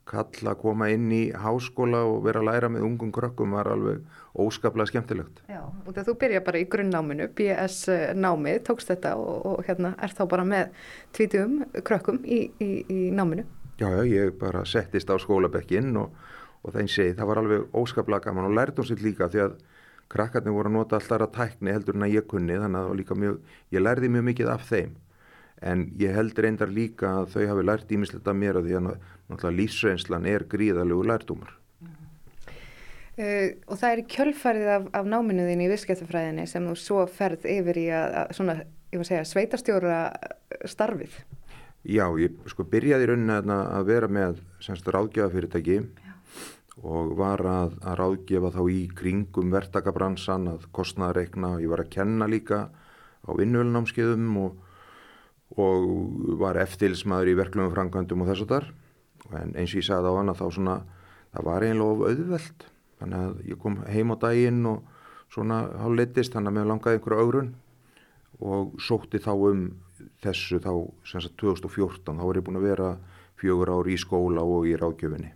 [0.09, 4.01] kall að koma inn í háskóla og vera að læra með ungum krökkum var alveg
[4.33, 5.41] óskaplega skemmtilegt.
[5.47, 10.15] Já, og þú byrja bara í grunnnáminu, BS námið, tókst þetta og, og hérna er
[10.17, 10.71] þá bara með
[11.15, 13.45] tvítum krökkum í, í, í náminu?
[13.79, 16.11] Já, já, ég bara settist á skólabekkin og,
[16.63, 19.55] og einn segi, það var alveg óskaplega gaman og lærtum sér líka því að
[20.13, 23.17] krakkarnir voru að nota alltaf að tækni heldur en að ég kunni þannig að líka
[23.17, 23.39] mjög,
[23.73, 24.91] ég lærði mjög mikið af þeim
[25.63, 28.87] en ég held reyndar líka að þau hafi lært ímislegt af mér að því að
[28.89, 31.53] náttúrulega lífsreynslan er gríðalegu lærdumar.
[31.79, 32.07] Mm -hmm.
[33.23, 37.77] uh, og það er kjölfarið af, af náminuðin í visskættafræðinni sem þú svo ferð yfir
[37.77, 38.57] í að, að svona,
[38.91, 39.99] ég var að segja, sveitarstjóra
[40.65, 41.17] starfið.
[41.83, 45.81] Já, ég sko byrjaði í rauninni að, að vera með semst ráðgjafafyrirtæki
[46.83, 52.27] og var að, að ráðgefa þá í kringum verktakabransan að kostnaðareikna, ég var að kenna
[52.27, 52.69] líka
[53.23, 54.62] á vinnvölunámskeiðum og,
[55.59, 58.69] og var eftirlismæður í verklum framkvæmdum og þess að þar.
[59.39, 60.77] En eins og ég sagði á hana þá svona
[61.33, 62.65] það var einlega auðveld
[63.01, 64.83] þannig að ég kom heim á daginn og
[65.33, 67.53] svona háleitist þannig að mér langaði einhverja augrun
[68.43, 69.63] og sótti þá um
[70.23, 70.71] þessu þá
[71.07, 72.89] sem sagt 2014 þá var ég búin að vera
[73.39, 75.33] fjögur ári í skóla og í rákjöfinni.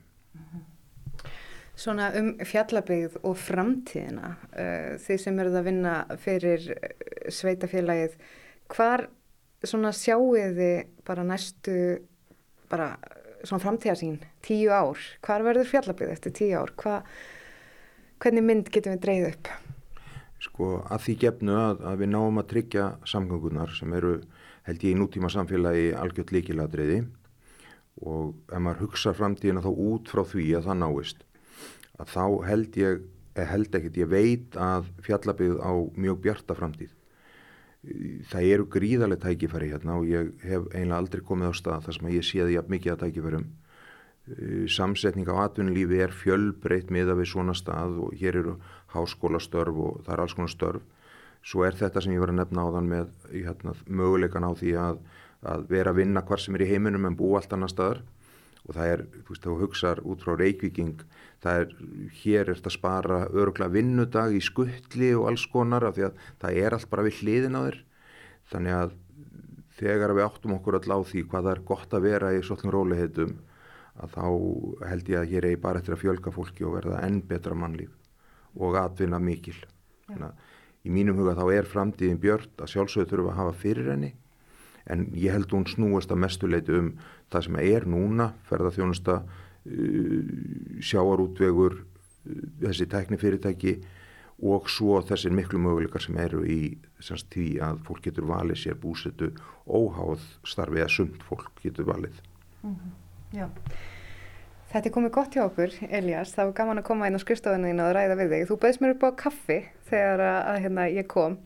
[1.78, 6.64] Svona um fjallabegð og framtíðina, uh, þið sem eruð að vinna fyrir
[7.30, 8.16] sveitafélagið,
[8.74, 9.06] hvar
[9.66, 10.76] svona sjáuð þið
[11.08, 11.78] bara næstu,
[12.70, 12.92] bara
[13.44, 17.00] svona framtíðarsín, tíu ár, hvar verður fjallabegð eftir tíu ár, Hva,
[18.22, 19.52] hvernig mynd getum við dreyð upp?
[20.42, 24.20] Sko að því gefnu að, að við náum að tryggja samgöngunar sem eru
[24.68, 27.00] held ég í nútíma samfélagi algjört líkiladriði
[28.06, 31.24] og ef maður hugsa framtíðina þá út frá því að það náist
[31.98, 33.06] að þá held ég,
[33.38, 36.94] held ekkert, ég veit að fjallabið á mjög bjarta framtíð
[38.32, 42.10] það eru gríðarlega tækifæri hérna og ég hef einlega aldrei komið á stað þar sem
[42.16, 43.46] ég séði jafn mikið að tækifærum.
[44.68, 48.58] Samsetning á atvinnulífi er fjölbreytt miða við svona stað og hér eru
[48.92, 50.84] háskólastörf og það er alls konar störf.
[51.48, 54.74] Svo er þetta sem ég var að nefna á þann með hérna, möguleikan á því
[54.84, 55.00] að
[55.46, 58.02] að vera að vinna hvar sem er í heiminum en bú allt annar staðar
[58.68, 61.04] og það er, þú veist, þá hugsaður út frá Reykjavíking,
[61.44, 61.74] það er,
[62.22, 66.24] hér er þetta að spara öruglega vinnudag í skuttli og alls konar af því að
[66.44, 67.80] það er allt bara við hliðin á þér.
[68.52, 68.96] Þannig að
[69.78, 72.74] þegar við áttum okkur all á því hvað það er gott að vera í svolítið
[72.74, 73.34] róliheitum
[73.98, 74.26] að þá
[74.92, 77.94] held ég að hér er bara eftir að fjölga fólki og verða enn betra mannlíf
[78.58, 79.58] og atvinna mikil.
[80.08, 83.92] Þannig að í mínum huga þá er framtíðin björnt að sjálfsögur þurfa að hafa fyrir
[83.92, 84.14] henni.
[84.88, 86.94] En ég held hún snúast að mestuleiti um
[87.34, 90.34] það sem er núna, ferðarþjónusta, uh,
[90.80, 93.78] sjáarútvegur, uh, þessi teknifyrirtæki
[94.48, 98.78] og svo þessir miklu möguleikar sem eru í semst því að fólk getur valið sér
[98.78, 99.32] búsetu
[99.66, 102.22] óháð starfið að sumt fólk getur valið.
[102.62, 103.62] Mm -hmm.
[104.68, 106.34] Þetta er komið gott hjá okkur, Elias.
[106.36, 108.48] Það var gaman að koma inn á skrifstofinu og ræða við þig.
[108.50, 111.38] Þú bauðst mér upp á kaffi þegar að, hérna, ég kom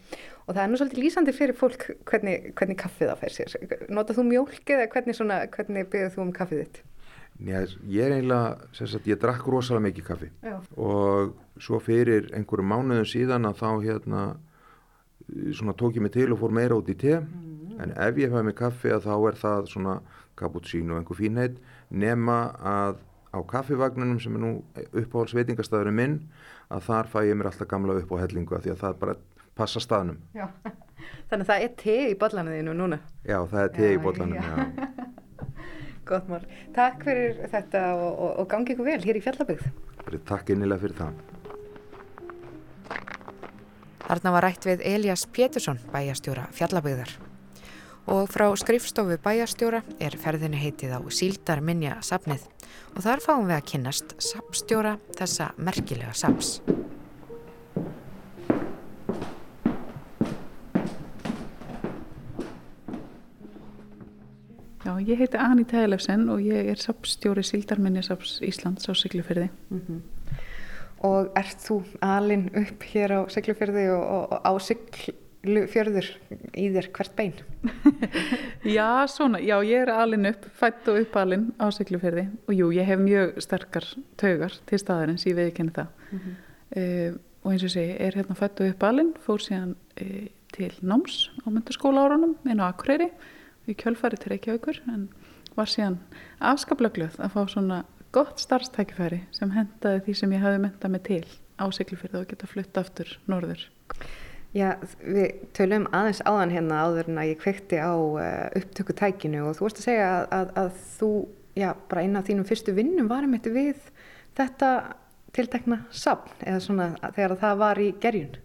[0.51, 3.53] og það er nú svolítið lýsandi fyrir fólk hvernig, hvernig kaffið það fær sér.
[3.87, 5.21] Notað þú mjólk eða hvernig,
[5.55, 6.81] hvernig byggðuð þú um kaffið þitt?
[7.41, 10.57] Njá, ég er eiginlega, sagt, ég drakk rosalega mikið kaffi Já.
[10.77, 14.25] og svo fyrir einhverju mánuðum síðan að þá hérna
[15.55, 17.79] svona tók ég mig til og fór meira út í te mm.
[17.81, 19.95] en ef ég fæði mig kaffi að þá er það svona
[20.37, 21.57] cappuccino og einhver fínheit
[21.89, 24.53] nema að á kaffivagnunum sem er nú
[24.91, 26.17] uppáhalds veitingastæðurinn minn
[26.69, 29.17] að þar fæ ég mér alltaf gamla upp á hellingu að því að það bara
[29.57, 30.19] passa staðnum.
[30.35, 30.47] Já.
[31.31, 32.99] Þannig að það er te í bollanum þínu núna?
[33.23, 34.43] Já, það er te í bollanum, já.
[34.51, 35.09] já.
[36.11, 36.41] Gott mál.
[36.75, 39.69] Takk fyrir þetta og, og, og gangi ykkur vel hér í Fjallabygð.
[40.27, 41.21] Takk innilega fyrir það.
[44.11, 47.13] Þarna var rætt við Elias Pétursson, bæjastjóra Fjallabygðar.
[48.11, 52.43] Og frá skrifstofu bæjastjóra er ferðinu heitið á Síldar Minja sapnið
[52.95, 56.57] og þar fáum við að kynnast sapstjóra þessa merkilega saps.
[64.81, 69.49] Já, ég heiti Ani Tæðilefsen og ég er sapstjóri Sildarminnisaps Íslands á Siglufjörði.
[69.69, 69.99] Mm -hmm.
[71.05, 76.07] Og ert þú alin upp hér á Siglufjörði og, og, og á Siglufjörður
[76.57, 77.33] í þér hvert bein?
[78.77, 82.71] já, svona, já, ég er alin upp, fætt og upp alin á Siglufjörði og jú,
[82.71, 83.85] ég hef mjög sterkar
[84.17, 85.87] taugar til staðarins, ég veið ekki henni það.
[86.11, 86.33] Mm -hmm.
[86.77, 90.73] uh, og eins og segi, er hérna fætt og upp alin, fór síðan uh, til
[90.81, 93.09] náms á myndaskóla árunum inn á Akureyri
[93.69, 95.09] í kjölfæri til Reykjavíkur en
[95.57, 95.99] var síðan
[96.39, 97.83] afskaplega glöð að fá svona
[98.15, 101.23] gott starfstækifæri sem hendaði því sem ég hafi mentað mig til
[101.61, 103.63] á Siglufjörðu og geta flutt aftur norður.
[104.51, 109.55] Já, við tölum aðeins áðan hérna áður en að ég kvekti á uh, upptökutækinu og
[109.55, 111.11] þú varst að segja að, að, að þú,
[111.61, 113.85] já, bara eina af þínum fyrstu vinnum varum eittu við
[114.35, 114.71] þetta
[115.31, 118.35] tiltekna sapn eða svona þegar það var í gerjun.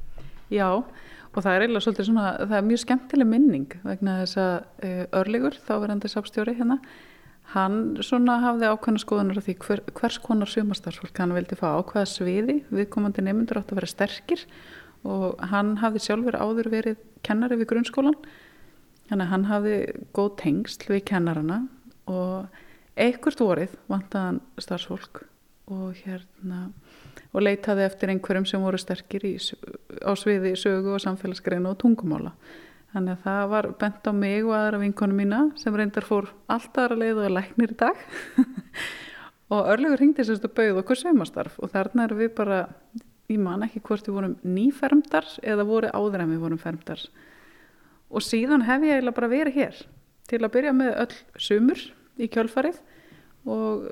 [0.55, 0.69] Já,
[1.37, 4.55] Og það er eiginlega svolítið svona, það er mjög skemmtileg minning vegna þess að
[4.89, 6.79] uh, Örligur, þáverandi sápstjóri hérna,
[7.53, 11.81] hann svona hafði ákveðna skoðunar af því hver, hvers konar sumastarfsfólk hann vildi fá á
[11.85, 14.47] hvaða sviði, viðkomandi nefndur átt að vera sterkir.
[15.07, 18.17] Og hann hafði sjálfur áður verið kennari við grunnskólan,
[19.11, 19.77] þannig að hann hafði
[20.17, 21.61] góð tengsl við kennarana.
[22.11, 22.49] Og
[22.97, 25.27] einhvert vorið vantaðan starfsfólk
[25.69, 26.71] og hérna
[27.37, 32.33] og leitaði eftir einhverjum sem voru sterkir í, á sviði sögu og samfélagsgreinu og tungumála.
[32.95, 36.87] Þannig að það var bent á mig og aðra vinkonu mína sem reyndar fór alltaf
[36.87, 38.01] aðra leið og er læknir í dag
[39.53, 42.63] og örlegur ringdi sérstu bauð okkur saumastarf og þarna erum við bara
[43.29, 47.03] ég man ekki hvort við vorum nýfermdar eða voru áður en við vorum fermdar
[48.09, 49.81] og síðan hef ég eiginlega bara verið hér
[50.31, 51.17] til að byrja með öll
[51.49, 51.83] sumur
[52.17, 52.79] í kjölfarið
[53.47, 53.87] og,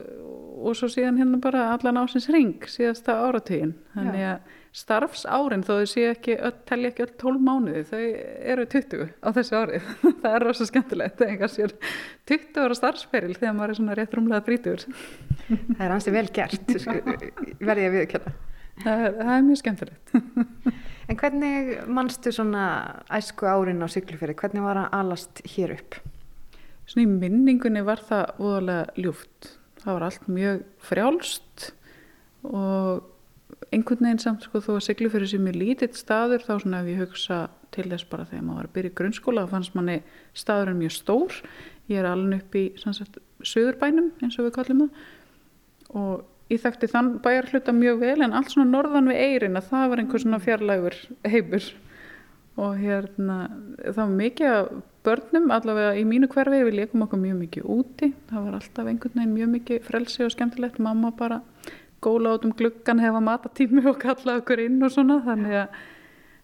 [0.65, 5.91] og svo síðan hérna bara allan ásins ring síðasta áratugin þannig að starfsárin þó þau
[5.93, 8.01] séu ekki öll, telja ekki öll 12 mánuði þau
[8.55, 9.93] eru 20 á þessu árið
[10.25, 11.77] það er rosa skemmtilegt þegar sér
[12.31, 14.89] 20 ára starfsferil þegar maður er svona rétt rúmlega brítur
[15.45, 18.35] Það er hansi vel gert verði að viðkjöna
[18.83, 20.15] það, það er mjög skemmtilegt.
[21.05, 22.67] En hvernig mannstu svona
[23.13, 25.99] æsku árin á Siglufjörði, hvernig var að alast hér upp?
[26.89, 29.51] Svona í minningunni var það óðarlega ljúft.
[29.85, 31.67] Það var allt mjög frjálst
[32.45, 33.11] og
[33.75, 36.91] einhvern veginn samt sko þó að siglu fyrir sem er lítill staður þá svona ef
[36.93, 37.39] ég hugsa
[37.75, 39.97] til þess bara þegar maður var að byrja í grunnskóla þá fannst manni
[40.37, 41.41] staðurinn mjög stór.
[41.91, 45.03] Ég er alveg upp í sannsagt söðurbænum eins og við kallum það
[45.95, 49.69] og ég þekkti þann bæjar hluta mjög vel en allt svona norðan við eirin að
[49.71, 50.97] það var einhver svona fjarlægur
[51.29, 51.69] heimur
[52.61, 53.39] og hérna
[53.83, 54.75] það var mikið
[55.05, 58.11] börnum allavega í mínu hverfi við leikum okkur mjög mikið úti.
[58.31, 60.81] Það var alltaf einhvern veginn mjög mikið frelsi og skemmtilegt.
[60.83, 61.43] Mamma bara
[62.05, 65.21] góla át um gluggan hefa matatími og kalla okkur inn og svona.
[65.27, 65.79] Þannig að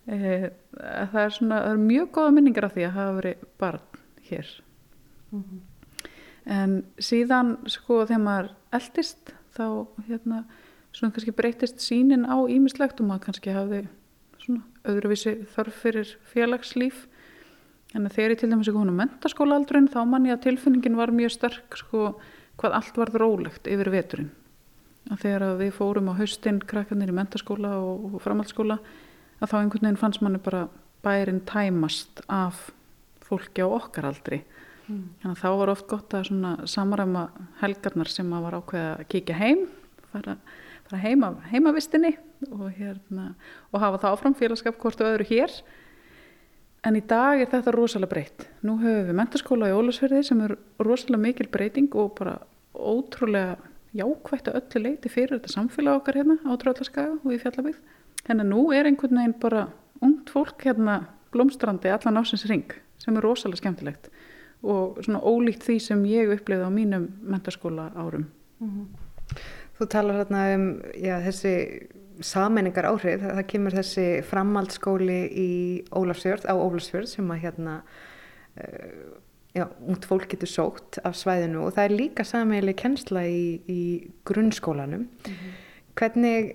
[0.06, 4.00] e, það er svona það er mjög góða minningar af því að hafa verið barn
[4.30, 4.54] hér.
[5.30, 5.60] Mm -hmm.
[6.44, 10.44] en síðan sko þegar maður eldist þá hérna
[10.92, 13.88] svona kannski breytist sínin á ímislegt og maður kannski hafði
[14.38, 17.06] svona öðruvísi þarf fyrir félagslíf
[17.96, 20.98] En þegar ég til dæmis ekki hún á mentaskóla aldrun þá man ég að tilfinningin
[20.98, 22.12] var mjög sterk sko
[22.60, 24.30] hvað allt varð rólegt yfir veturinn.
[25.10, 28.76] Að þegar við fórum á haustinn krakkarnir í mentaskóla og, framhaldsskóla
[29.40, 30.68] að þá einhvern veginn fannst manni bara
[31.02, 32.68] bærin tæmast af
[33.24, 34.42] fólki á okkar aldri.
[34.86, 35.06] Mm.
[35.22, 36.32] Þannig að þá var oft gott að
[36.70, 37.26] samræma
[37.62, 39.66] helgarnar sem að var ákveða að kíkja heim,
[40.12, 40.36] fara,
[40.86, 42.14] fara heima, heimavistinni
[42.50, 43.32] og, hérna,
[43.72, 45.60] og hafa það áfram félagskap hvort og öðru hér
[46.86, 48.46] En í dag er þetta rosalega breytt.
[48.64, 52.38] Nú höfum við mentarskóla í Ólasverði sem er rosalega mikil breyting og bara
[52.72, 53.58] ótrúlega
[53.96, 57.80] jákvægt að öllu leiti fyrir þetta samfélag okkar hérna á Tröllaskaga og í Fjallabíð.
[58.24, 59.66] Þannig að nú er einhvern veginn bara
[60.00, 60.96] ungt fólk hérna
[61.34, 62.72] blómstrandi allan ásins ring
[63.02, 64.10] sem er rosalega skemmtilegt
[64.60, 68.26] og svona ólíkt því sem ég upplifði á mínum mentarskóla árum.
[68.60, 68.86] Mm -hmm.
[69.78, 71.88] Þú talar hérna um já, þessi
[72.24, 75.50] sammenningar áhrif, það kemur þessi framhaldsskóli í
[75.96, 77.76] Ólafsfjörð, á Ólafsfjörð sem að hérna
[78.60, 79.12] uh,
[79.56, 83.80] já, út fólk getur sótt af svæðinu og það er líka sammeili kennsla í, í
[84.28, 85.06] grunnskólanum.
[85.06, 85.54] Mm -hmm.
[85.98, 86.52] hvernig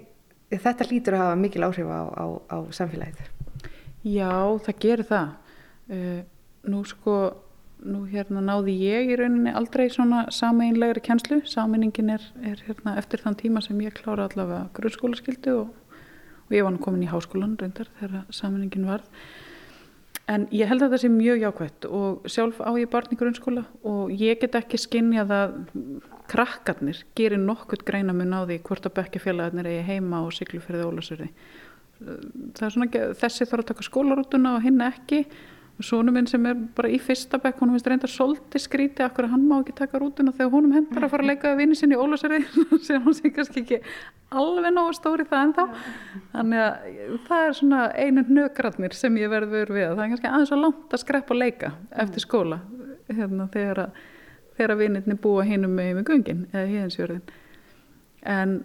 [0.52, 3.32] þetta lítur að hafa mikil áhrif á, á, á samfélagið?
[4.06, 5.30] Já, það gerir það.
[5.90, 6.22] Uh,
[6.66, 7.45] nú sko
[7.88, 11.42] nú hérna náði ég í rauninni aldrei svona sameinlegri kennslu.
[11.50, 15.98] Sameiningin er, er hérna eftir þann tíma sem ég klára allavega grunnskólaskildu og,
[16.48, 19.10] og ég var nú komin í háskólan reyndar þegar sameiningin varð.
[20.32, 23.62] En ég held að það sé mjög jákvæmt og sjálf á ég barn í grunnskóla
[23.86, 25.60] og ég get ekki skinnjað að
[26.32, 31.30] krakkarnir gerir nokkurt greina mun á því hvort að bekkjafélagarnir eigi heima og sykluferði ólasverði
[32.00, 35.22] það er svona þessi þarf að taka skólarútuna og hinn ekki
[35.84, 39.34] Sónu minn sem er bara í fyrsta bekk, hún finnst reynda svolítið skríti akkur að
[39.34, 41.98] hann má ekki taka rútuna þegar húnum hendar að fara að leika við vinni sinni
[41.98, 42.40] í Ólasari
[42.88, 43.80] sem hún sé kannski ekki
[44.32, 45.82] alveg nógu stóri það en þá.
[46.32, 49.90] Þannig að það er svona einu nökratnir sem ég verður við.
[49.90, 51.74] Það er kannski aðeins svo langt að skrepa og leika
[52.06, 52.62] eftir skóla
[53.12, 53.84] hérna, þegar,
[54.56, 57.36] þegar vinnirni búa hinnum með með gungin eða híðinsjörðin.
[58.32, 58.56] En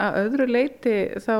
[0.00, 1.34] að öðru leiti þá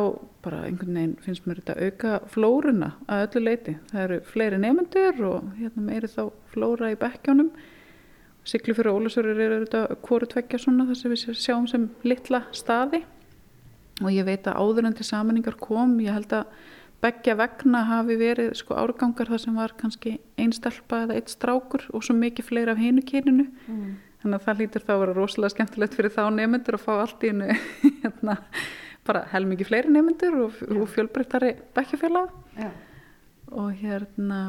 [0.45, 3.77] bara einhvern veginn finnst mér þetta auka flórunna að öllu leiti.
[3.91, 7.53] Það eru fleiri nefnendur og hérna meiri þá flóra í bekkjónum.
[8.49, 13.03] Siglu fyrir Ólasörir eru þetta hvoru tveggja svona þar sem við sjáum sem litla staði
[14.01, 16.55] og ég veit að áður en til samanningar kom, ég held að
[17.05, 21.85] beggja vegna hafi verið sko árgangar þar sem var kannski einn stelpa eða eitt strákur
[21.93, 23.49] og svo mikið fleiri af heinu kyninu.
[23.69, 23.91] Mm
[24.23, 27.25] þannig að það lítur þá að vera rosalega skemmtilegt fyrir þá nefnendur að fá allt
[27.25, 27.59] í hennu
[28.03, 28.37] hérna,
[29.09, 32.35] bara helmingi fleiri nefnendur og, og fjölbreyttari bekkjafélag
[33.51, 34.41] og hérna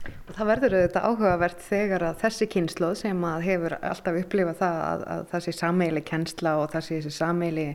[0.00, 4.78] og það verður auðvitað áhugavert þegar að þessi kynslu sem að hefur alltaf upplifað það
[4.84, 7.66] að, að það sé sameili kennsla og það sé þessi sameili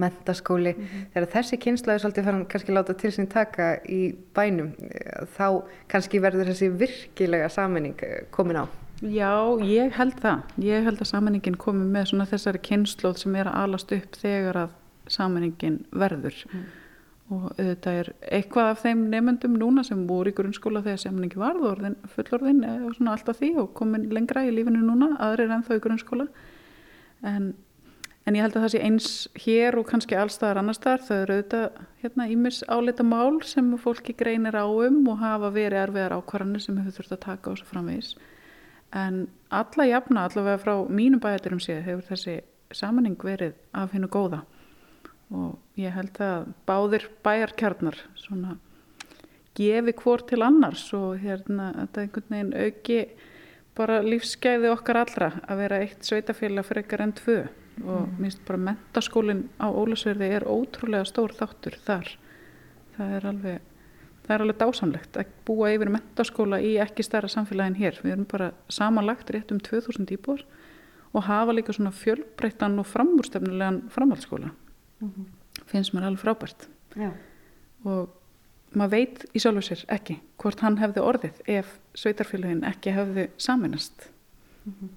[0.00, 1.04] mentaskóli, mm -hmm.
[1.12, 4.00] þegar þessi kynslu er svolítið farin kannski láta til sín taka í
[4.34, 4.72] bænum,
[5.36, 8.00] þá kannski verður þessi virkilega sammenning
[8.30, 8.64] komin á
[9.02, 10.56] Já, ég held það.
[10.64, 14.60] Ég held að sammenningin komi með svona þessari kynnslóð sem er að alast upp þegar
[14.62, 14.74] að
[15.12, 16.38] sammenningin verður.
[16.48, 16.64] Mm.
[17.36, 21.68] Og þetta er eitthvað af þeim nefnendum núna sem voru í grunnskóla þegar sammenningi varð
[21.72, 25.72] orðin, fullorðin og svona alltaf því og komin lengra í lífinu núna, aðrir en þá
[25.76, 26.28] í grunnskóla.
[27.26, 27.54] En
[28.26, 31.02] En ég held að það sé eins hér og kannski allstaðar annar staðar.
[31.06, 35.84] Það eru auðvitað hérna ímis álita mál sem fólki greinir á um og hafa verið
[35.84, 38.08] erfiðar ákvarðanir sem hefur þurft að taka á þessu framvegis.
[38.94, 42.36] En alla jafna, allavega frá mínum bæjaturum séð, hefur þessi
[42.74, 44.44] samanning verið af hennu góða.
[45.34, 48.56] Og ég held að báðir bæjarkjarnar svona
[49.56, 52.98] gefi hvort til annars og hérna þetta einhvern veginn auki
[53.76, 57.38] bara lífsgæði okkar allra að vera eitt sveitafélag frekar enn tvö
[57.84, 58.12] og mm.
[58.20, 62.12] minnst bara mentaskólinn á Ólasverði er ótrúlega stór þáttur þar
[62.96, 63.72] það er alveg
[64.26, 68.28] það er alveg dásamlegt að búa yfir mentaskóla í ekki stærra samfélagin hér við erum
[68.30, 70.44] bara samanlagt rétt um 2000 íbúar
[71.12, 75.26] og hafa líka svona fjölbreyttan og framúrstefnulegan framhaldsskóla mm -hmm.
[75.66, 77.12] finnst mér alveg frábært Já.
[77.84, 78.10] og
[78.74, 84.10] maður veit í sjálfu sér ekki hvort hann hefði orðið ef sveitarfélagin ekki hefði saminast
[84.64, 84.88] mm -hmm.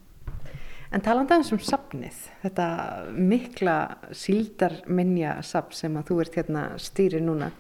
[0.90, 2.66] En talanda eins um sapnið, þetta
[3.14, 3.76] mikla
[4.16, 7.52] síldarminja sapn sem að þú ert hérna stýri núna.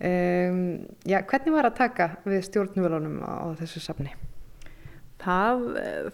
[0.00, 0.60] Um,
[1.04, 4.14] já, hvernig var að taka við stjórnvölunum á þessu sapni?
[5.20, 5.66] Það,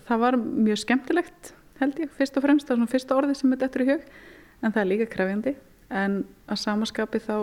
[0.09, 3.55] það var mjög skemmtilegt held ég, fyrst og fremst, það er svona fyrsta orði sem
[3.55, 4.05] er eftir í hug,
[4.62, 5.55] en það er líka krefjandi.
[5.87, 6.18] En
[6.51, 7.34] að samaskapi þá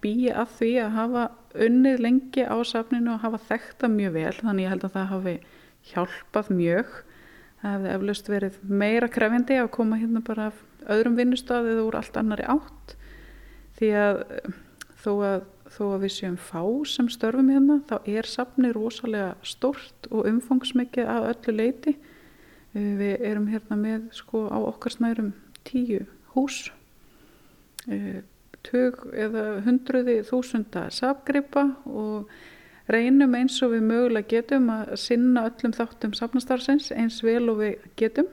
[0.00, 1.24] býja að því að hafa
[1.66, 5.34] unnið lengi á sapninu og hafa þekta mjög vel, þannig ég held að það hafi
[5.90, 6.94] hjálpað mjög
[7.60, 12.16] það hefði eflaust verið meira krefjandi að koma hérna bara af öðrum vinnustafið úr allt
[12.16, 12.94] annari átt
[13.80, 14.20] því að
[15.00, 20.08] þó að, þó að við séum fá sem störfum hérna þá er safni rosalega stort
[20.10, 21.96] og umfangsmikið af öllu leiti
[22.74, 25.32] við erum hérna með sko á okkar snærum
[25.66, 26.04] tíu
[26.34, 26.68] hús
[27.90, 28.22] eh,
[28.66, 32.30] tug eða hundruði þúsunda safgripa og
[32.90, 37.88] reynum eins og við mögulega getum að sinna öllum þáttum safnastarfsins eins vel og við
[38.00, 38.28] getum.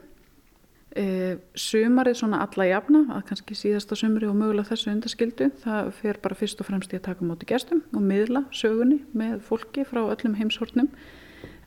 [0.97, 6.17] E, sumarið svona alla jafna, að kannski síðasta sumri og mögulega þessu undaskildu, það fer
[6.23, 10.01] bara fyrst og fremst í að taka móti gestum og miðla sögunni með fólki frá
[10.07, 10.89] öllum heimshornum.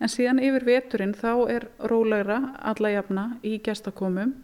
[0.03, 2.41] En síðan yfir veturinn þá er rólegra
[2.73, 4.35] alla jafna í gestakomum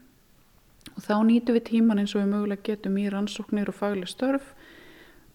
[0.94, 4.54] og þá nýtu við tíman eins og við mögulega getum í rannsóknir og fagleg störf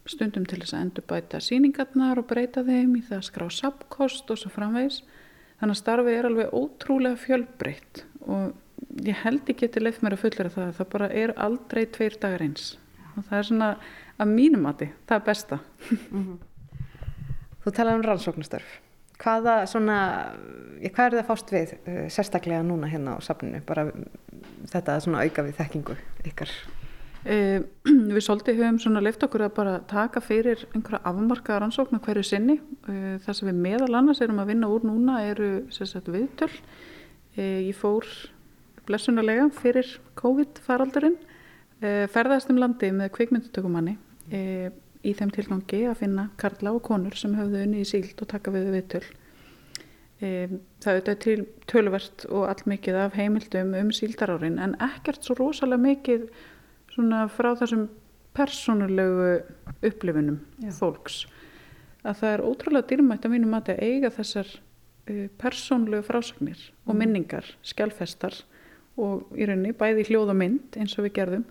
[0.10, 4.32] stundum til þess að endur bæta síningarnar og breyta þeim í það að skrá sapkost
[4.32, 5.02] og svo framvegs
[5.60, 8.56] þannig að starfi er alveg ótrúlega fjölbreytt og
[9.06, 12.46] ég held ekki til leif mér að fullera það það bara er aldrei tveir dagar
[12.46, 12.76] eins
[13.16, 13.70] og það er svona
[14.22, 15.60] að mínum mati það er besta
[15.90, 16.40] mm -hmm.
[17.62, 18.80] Þú talaði um rannsóknustörf
[19.22, 19.98] hvaða svona
[20.82, 23.92] hvað er það fást við uh, sérstaklega núna hérna á safninu bara
[24.72, 26.50] þetta svona auka við þekkingu ykkar
[27.22, 27.62] Uh,
[28.16, 32.24] við svolítið höfum svona leift okkur að bara taka fyrir einhverja afmarkaða rannsókn á hverju
[32.26, 32.56] sinni.
[32.90, 36.50] Uh, það sem við meðal annars erum að vinna úr núna eru sagt, viðtöl.
[37.38, 38.10] Uh, ég fór
[38.88, 39.88] blessunarlega fyrir
[40.20, 41.18] COVID-faraldurinn,
[41.82, 43.98] ferðast um landi með kvikmyndutökumanni
[44.32, 48.54] í þeim tilgangi að finna karla og konur sem höfðu unni í síld og taka
[48.54, 49.04] við viðtöl.
[50.22, 51.38] Það auðvitað til
[51.72, 56.28] tölvert og allt mikið af heimildum um síldarárin en ekkert svo rosalega mikið
[57.34, 57.88] frá þessum
[58.38, 59.32] persónulegu
[59.82, 60.72] upplifunum Já.
[60.78, 61.24] fólks
[62.06, 64.52] að það er ótrúlega dýrmætt að mínum að eiga þessar
[65.42, 66.86] persónulegu frásagnir mm.
[66.86, 68.38] og minningar, skjálfestar
[69.00, 71.46] og í rauninni bæði hljóð og mynd eins og við gerðum.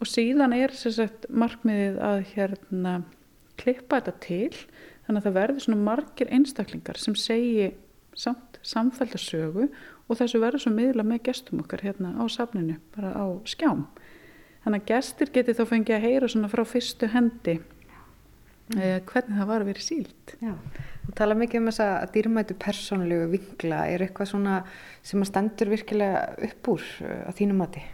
[0.00, 2.94] Og síðan er sagt, markmiðið að hérna
[3.60, 4.54] klippa þetta til
[5.06, 7.70] þannig að það verður svona margir einstaklingar sem segi
[8.16, 9.68] samt samfældarsögu
[10.06, 13.86] og þessu verður svo miðla með gestum okkar hérna á safninu, bara á skjám.
[14.64, 17.60] Þannig að gestur geti þá fengið að heyra svona frá fyrstu hendi
[18.74, 18.78] mm.
[18.80, 20.54] eh, hvernig það var að vera sílt Já,
[21.06, 24.56] þú tala mikið um þessa dýrmætu persónlegu vingla er eitthvað svona
[25.06, 27.84] sem að stendur virkilega upp úr uh, á þínu mati?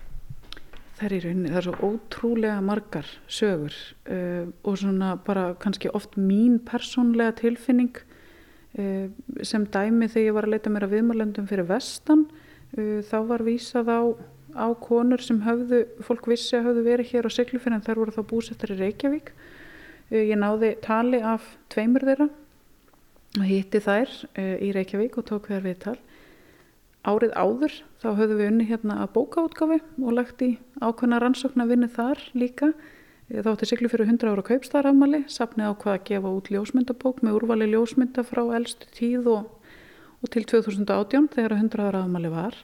[1.02, 3.74] Það er það er svo ótrúlega margar sögur
[4.06, 7.96] uh, og svona bara kannski oft mín persónlega tilfinning
[8.78, 9.08] uh,
[9.42, 12.28] sem dæmi þegar ég var að leita mér að viðmálendum fyrir vestan
[12.72, 14.00] þá var vísað á
[14.56, 18.14] á konur sem höfðu, fólk vissi að höfðu verið hér á Siglufjörn en þær voru
[18.14, 19.32] þá búsettar í Reykjavík.
[20.12, 22.28] Eh, ég náði tali af tveimur þeirra
[23.38, 25.94] og hitti þær eh, í Reykjavík og tók þær viðtal.
[27.08, 30.50] Árið áður þá höfðu við unni hérna að bókaútgafi og lagt í
[30.84, 32.74] ákveðna rannsókn að vinni þar líka.
[33.30, 37.40] Eh, þá ætti Siglufjörn 100 ára kaupstarafmali, sapnið á hvað að gefa út ljósmyndabók með
[37.40, 39.48] úrvali ljósmynda frá eldstu tíð og,
[40.20, 42.60] og til 2018 þegar 100 ára afmali var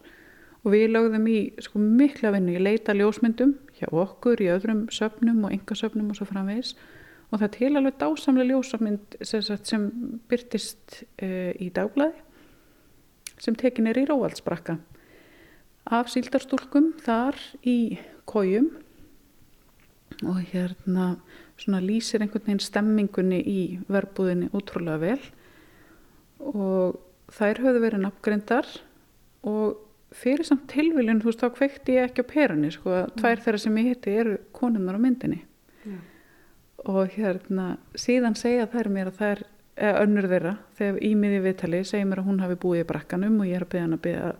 [0.66, 5.46] og við lögðum í sko, mikla vinnu, ég leita ljósmyndum hjá okkur í öðrum söpnum
[5.46, 6.74] og engasöpnum og svo framvegs
[7.28, 9.88] og það til alveg dásamlega ljósmynd sem, sem
[10.30, 12.24] byrtist uh, í dagblæði
[13.38, 14.78] sem tekin er í Róaldsbrakka
[15.94, 17.98] af síldarstúlkum þar í
[18.28, 18.70] kójum
[20.26, 21.16] og hérna
[21.58, 23.60] svona lýsir einhvern veginn stemmingunni í
[23.90, 25.20] verbúðinni útrúlega vel.
[26.38, 26.98] Og
[27.34, 28.68] þær höfðu verið nafngrindar
[29.46, 29.78] og
[30.14, 33.62] fyrir samt tilviljun, þú veist, þá kveikti ég ekki á perunni, sko, að tvær þeirra
[33.62, 35.42] sem ég hitti eru konunnar á myndinni.
[35.84, 35.98] Já.
[36.88, 39.46] Og hérna síðan segja þær mér að þær
[39.78, 43.48] önnur þeirra, þegar í miði viðtali segja mér að hún hafi búið í brakkanum og
[43.48, 43.72] ég er að
[44.04, 44.30] beða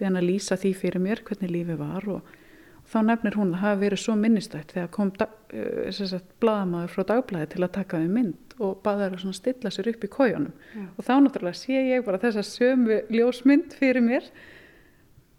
[0.00, 2.32] hann að, lýsa því fyrir mér hvernig lífið var og,
[2.80, 7.52] og þá nefnir hún að hafi verið svo minnistætt þegar kom uh, bladamaður frá dagblæði
[7.54, 10.86] til að taka við mynd og baða þær að stilla sér upp í kójunum Já.
[10.96, 14.26] og þá náttúrulega sé ég bara þessa sömu ljósmynd fyrir mér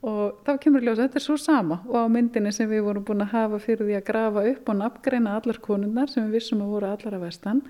[0.02, 3.06] og þá kemur ljós að þetta er svo sama og á myndinni sem við vorum
[3.06, 6.64] búin að hafa fyrir því að grafa upp og nafngreina allar konunnar sem við vissum
[6.66, 7.62] að voru allar að vestan.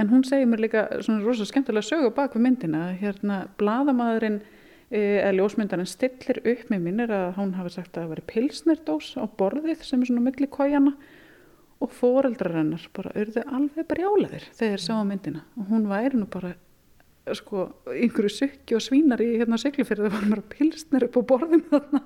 [0.00, 2.82] En hún segir mér líka svona rosa skemmtilega sögu bak við myndina.
[3.00, 4.42] Hérna bladamaðurinn
[4.92, 9.24] eða ljósmyndarinn stillir upp með minnir að hún hafi sagt að það veri pilsnerdós á
[9.24, 10.92] borðið sem er svona milli kójana
[11.82, 15.46] og foreldrar hennar bara auðvitað alveg brjálaðir þegar þeir sá myndina.
[15.56, 16.52] Og hún væri nú bara
[17.38, 21.22] sko einhverju sukki og svínar í hérna seglufyrði það var mér að pilsner upp á
[21.30, 22.00] borðum þarna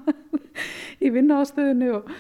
[1.05, 2.11] í vinnaðastöðinu og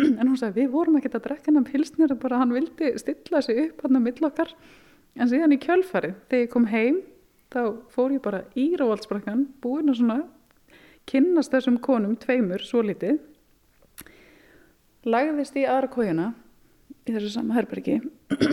[0.00, 3.64] en hún sagði við vorum ekkert að drekka hennar pilsner bara hann vildi stilla sig
[3.66, 4.52] upp hann á millokkar
[5.18, 7.00] en síðan í kjölfari þegar ég kom heim
[7.50, 7.62] þá
[7.92, 10.20] fór ég bara í Róvaldsbrakkan búin að svona
[11.10, 13.18] kynnast þessum konum tveimur svo litið
[15.04, 16.30] lagðist í aðra kójuna
[17.04, 17.98] í þessu sama herbergi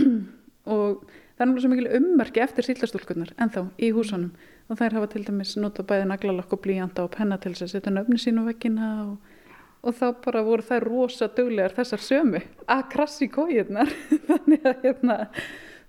[0.78, 1.06] og
[1.38, 4.32] það er náttúrulega svo mikil ummerki eftir síllastúlkunar ennþá í húsunum.
[4.68, 7.74] Og þær hafa til dæmis nota bæði naglalokk og blíjanda og penna til þess að
[7.76, 9.38] setja nöfni sín á vekkina og,
[9.86, 12.42] og þá bara voru þær rosa duglegar þessar sömu.
[12.66, 13.94] Að krassi kójurnar
[14.28, 15.18] þannig að hérna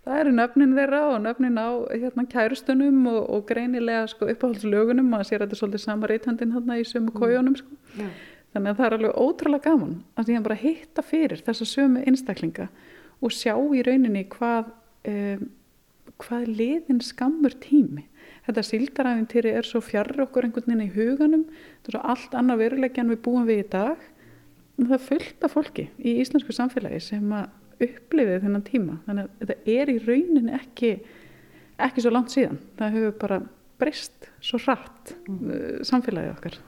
[0.05, 5.15] það eru nöfnin þeirra og nöfnin á hérna kærustunum og, og greinilega sko uppáhaldslögunum.
[5.17, 7.81] Að sér að þetta er svolítið sama reythandin hérna í sömu kójunum sko.
[7.97, 8.11] Já.
[8.53, 12.05] þannig að það er alveg ótrúlega gaman að því að bara hitta fyrir þessa sömu
[12.09, 12.69] einstaklinga
[13.21, 14.71] og sjá í rauninni hvað
[15.09, 15.49] um,
[16.19, 18.07] hvað er liðin skammur tími?
[18.49, 21.45] Þetta síldaræfintýri er svo fjarr okkur einhvern veginn í huganum.
[21.51, 24.07] Þetta er svo allt annað veruleikja en við búum við í dag.
[24.79, 28.99] Og það af fólki í íslensku samfélagi sem að upplifið þennan tíma.
[29.07, 30.93] Þannig að þetta er í rauninni ekki
[31.79, 32.59] ekki svo langt síðan.
[32.79, 33.41] Það hefur bara
[33.79, 35.85] breyst svo hratt mm.
[35.87, 36.59] samfélagið okkar.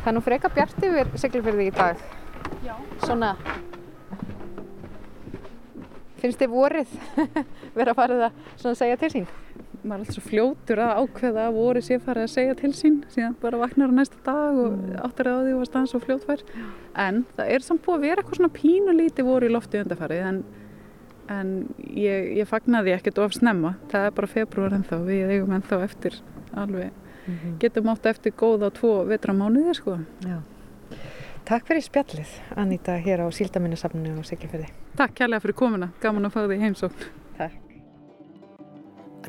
[0.00, 2.19] Það er nú freka bjart yfir seglufyrði í dag.
[2.66, 2.74] Já.
[3.04, 3.34] Svona,
[6.20, 6.96] finnst þið vorið
[7.78, 9.30] vera að farið að svona segja til sín?
[9.80, 12.96] maður er alltaf svo fljótur að ákveða að voru sé farið að segja til sín.
[13.12, 14.74] Síðan bara vaknar á næsta dag og
[15.06, 16.44] áttur að því og staðan svo fljótfær.
[17.00, 20.40] En það er samt búið að vera eitthvað svona pínulíti voru í lofti undarfarið en,
[21.32, 21.52] en
[21.96, 23.74] ég, ég fagnaði ekkert of snemma.
[23.92, 26.20] Það er bara februar ennþá við eigum ennþá eftir
[26.60, 26.92] alveg
[27.62, 30.00] getum átt eftir góða tvo vetramánuði sko.
[30.26, 30.40] Já.
[31.48, 34.68] Takk fyrir spjallið, Anita, hér á Síldaminnesafninu á Siglufjörði.
[34.98, 37.76] Takk kærlega fyrir komuna, gaman að fá þig heimsókn Takk.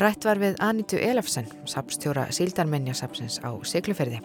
[0.02, 4.22] Rætt var við Anitu Elefsen, sapstjóra Síldarmenjasapsins á Siglufjörði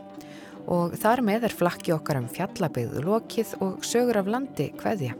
[0.66, 5.14] og þar með er flakki okkar um fjallabegðu lokið og sögur af landi hverðja.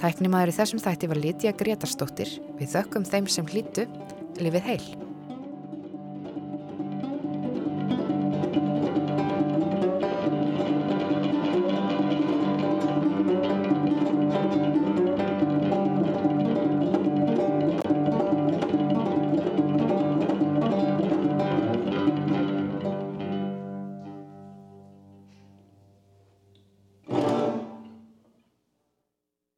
[0.00, 3.88] Tæknimaður í þessum þætti var Lítiða Gretarstóttir við þökkum þeim sem hlýtu
[4.42, 5.03] lifið heil.